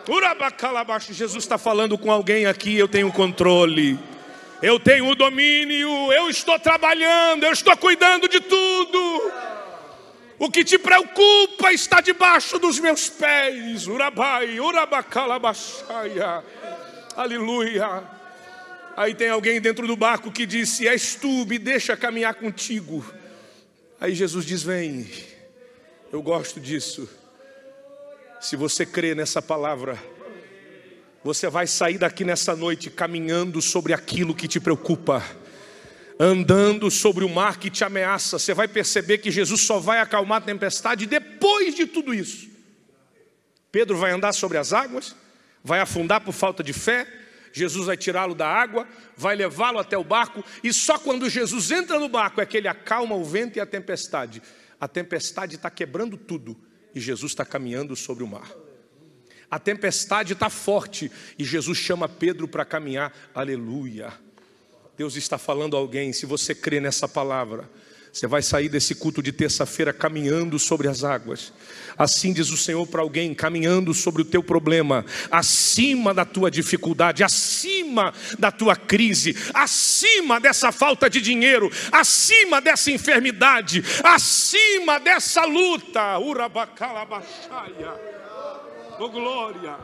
[0.07, 1.07] Urabacalabash.
[1.11, 2.75] Jesus está falando com alguém aqui.
[2.75, 3.99] Eu tenho controle.
[4.61, 6.11] Eu tenho o domínio.
[6.11, 7.43] Eu estou trabalhando.
[7.43, 9.31] Eu estou cuidando de tudo.
[10.37, 13.87] O que te preocupa está debaixo dos meus pés.
[13.87, 14.59] Urabai.
[14.59, 16.43] Urabacalabaxaia.
[17.15, 18.03] Aleluia.
[18.95, 23.05] Aí tem alguém dentro do barco que disse: És tu, me deixa caminhar contigo.
[23.99, 25.09] Aí Jesus diz: Vem,
[26.11, 27.07] eu gosto disso.
[28.41, 30.01] Se você crê nessa palavra,
[31.23, 35.23] você vai sair daqui nessa noite caminhando sobre aquilo que te preocupa,
[36.19, 38.39] andando sobre o mar que te ameaça.
[38.39, 42.49] Você vai perceber que Jesus só vai acalmar a tempestade depois de tudo isso.
[43.71, 45.15] Pedro vai andar sobre as águas,
[45.63, 47.07] vai afundar por falta de fé,
[47.53, 51.99] Jesus vai tirá-lo da água, vai levá-lo até o barco, e só quando Jesus entra
[51.99, 54.41] no barco é que ele acalma o vento e a tempestade.
[54.79, 56.57] A tempestade está quebrando tudo
[56.93, 58.51] e Jesus está caminhando sobre o mar.
[59.51, 63.13] A tempestade está forte e Jesus chama Pedro para caminhar.
[63.33, 64.13] Aleluia.
[64.95, 67.69] Deus está falando a alguém, se você crê nessa palavra,
[68.11, 71.53] você vai sair desse culto de terça-feira caminhando sobre as águas.
[71.97, 77.23] Assim diz o Senhor para alguém, caminhando sobre o teu problema, acima da tua dificuldade,
[77.23, 86.17] acima da tua crise, acima dessa falta de dinheiro, acima dessa enfermidade, acima dessa luta.
[86.19, 87.93] Urabacalabaxaia.
[88.99, 89.77] Oh glória.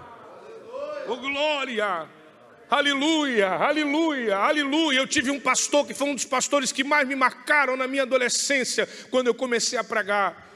[1.08, 2.25] Oh glória.
[2.68, 4.98] Aleluia, aleluia, aleluia.
[4.98, 8.02] Eu tive um pastor que foi um dos pastores que mais me marcaram na minha
[8.02, 10.52] adolescência, quando eu comecei a pregar.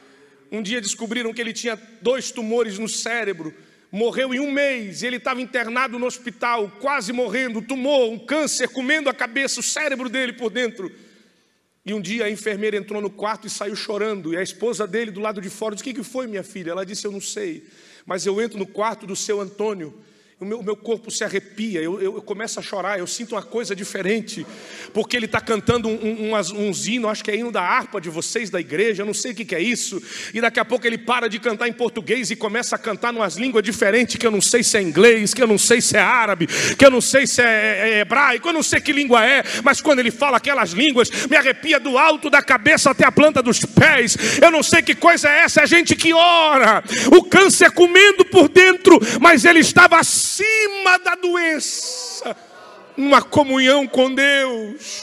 [0.52, 3.54] Um dia descobriram que ele tinha dois tumores no cérebro,
[3.92, 9.08] morreu em um mês, ele estava internado no hospital, quase morrendo, tumor, um câncer comendo
[9.08, 10.92] a cabeça, o cérebro dele por dentro.
[11.86, 15.12] E um dia a enfermeira entrou no quarto e saiu chorando, e a esposa dele
[15.12, 16.72] do lado de fora disse: O que foi, minha filha?
[16.72, 17.68] Ela disse: Eu não sei,
[18.04, 20.04] mas eu entro no quarto do seu Antônio
[20.42, 23.44] o meu, meu corpo se arrepia, eu, eu, eu, começo a chorar, eu sinto uma
[23.44, 24.48] coisa diferente,
[24.94, 28.10] porque ele está cantando um, um, uns hinos, acho que é hino da harpa de
[28.10, 30.02] vocês da igreja, eu não sei o que, que é isso,
[30.34, 33.18] e daqui a pouco ele para de cantar em português e começa a cantar em
[33.18, 35.98] umas línguas diferentes, que eu não sei se é inglês, que eu não sei se
[35.98, 38.94] é árabe, que eu não sei se é, é, é hebraico, eu não sei que
[38.94, 43.06] língua é, mas quando ele fala aquelas línguas, me arrepia do alto da cabeça até
[43.06, 46.82] a planta dos pés, eu não sei que coisa é essa, é gente que ora,
[47.12, 52.36] o câncer comendo por dentro, mas ele estava assim acima da doença,
[52.96, 55.02] uma comunhão com Deus.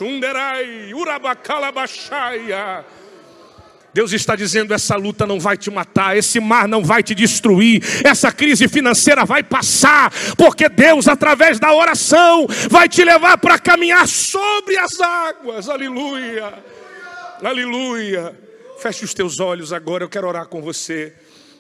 [3.93, 7.83] Deus está dizendo: essa luta não vai te matar, esse mar não vai te destruir,
[8.05, 14.07] essa crise financeira vai passar, porque Deus, através da oração, vai te levar para caminhar
[14.07, 15.69] sobre as águas.
[15.69, 16.63] Aleluia,
[17.43, 18.47] aleluia.
[18.79, 21.15] Feche os teus olhos agora, eu quero orar com você.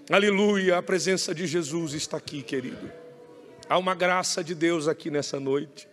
[0.08, 3.05] Aleluia, a presença de Jesus está aqui, querido.
[3.68, 5.88] Há uma graça de Deus aqui nessa noite.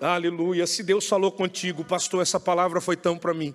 [0.00, 0.64] Aleluia.
[0.64, 3.52] Se Deus falou contigo, pastor, essa palavra foi tão para mim.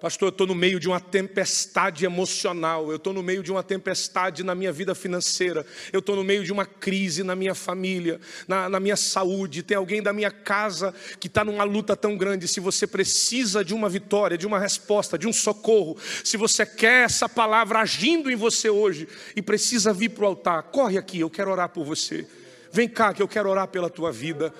[0.00, 3.62] Pastor, eu estou no meio de uma tempestade emocional, eu estou no meio de uma
[3.62, 8.20] tempestade na minha vida financeira, eu estou no meio de uma crise na minha família,
[8.46, 9.62] na, na minha saúde.
[9.62, 12.46] Tem alguém da minha casa que está numa luta tão grande.
[12.46, 17.06] Se você precisa de uma vitória, de uma resposta, de um socorro, se você quer
[17.06, 21.30] essa palavra agindo em você hoje e precisa vir para o altar, corre aqui, eu
[21.30, 22.26] quero orar por você.
[22.70, 24.52] Vem cá, que eu quero orar pela tua vida.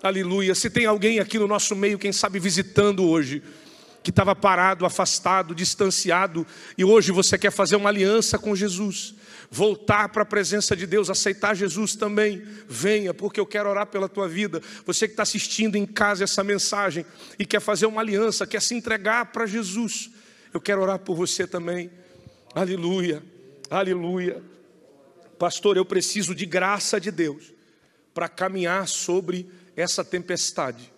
[0.00, 0.54] Aleluia.
[0.54, 3.42] Se tem alguém aqui no nosso meio, quem sabe visitando hoje
[4.04, 6.46] que estava parado, afastado, distanciado,
[6.76, 9.14] e hoje você quer fazer uma aliança com Jesus,
[9.50, 14.06] voltar para a presença de Deus, aceitar Jesus também, venha, porque eu quero orar pela
[14.06, 14.60] tua vida.
[14.84, 17.06] Você que está assistindo em casa essa mensagem
[17.38, 20.10] e quer fazer uma aliança, quer se entregar para Jesus,
[20.52, 21.90] eu quero orar por você também.
[22.54, 23.22] Aleluia,
[23.70, 24.42] aleluia.
[25.38, 27.54] Pastor, eu preciso de graça de Deus
[28.12, 30.93] para caminhar sobre essa tempestade.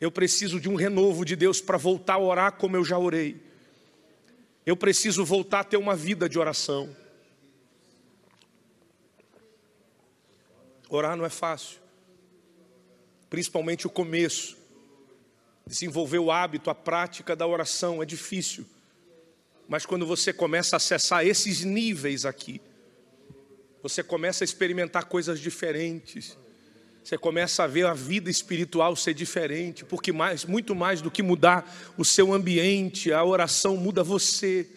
[0.00, 3.40] Eu preciso de um renovo de Deus para voltar a orar como eu já orei.
[4.64, 6.94] Eu preciso voltar a ter uma vida de oração.
[10.88, 11.78] Orar não é fácil,
[13.28, 14.56] principalmente o começo.
[15.66, 18.64] Desenvolver o hábito, a prática da oração é difícil.
[19.68, 22.60] Mas quando você começa a acessar esses níveis aqui,
[23.82, 26.38] você começa a experimentar coisas diferentes.
[27.02, 31.22] Você começa a ver a vida espiritual ser diferente, porque mais, muito mais do que
[31.22, 34.68] mudar o seu ambiente, a oração muda você.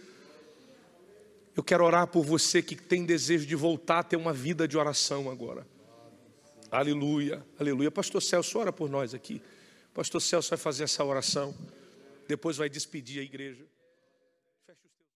[1.56, 4.78] Eu quero orar por você que tem desejo de voltar a ter uma vida de
[4.78, 5.68] oração agora.
[6.72, 7.92] Aleluia, aleluia.
[7.92, 9.42] Pastor Celso, ora por nós aqui.
[9.94, 11.54] Pastor Celso vai fazer essa oração,
[12.28, 13.71] depois vai despedir a igreja.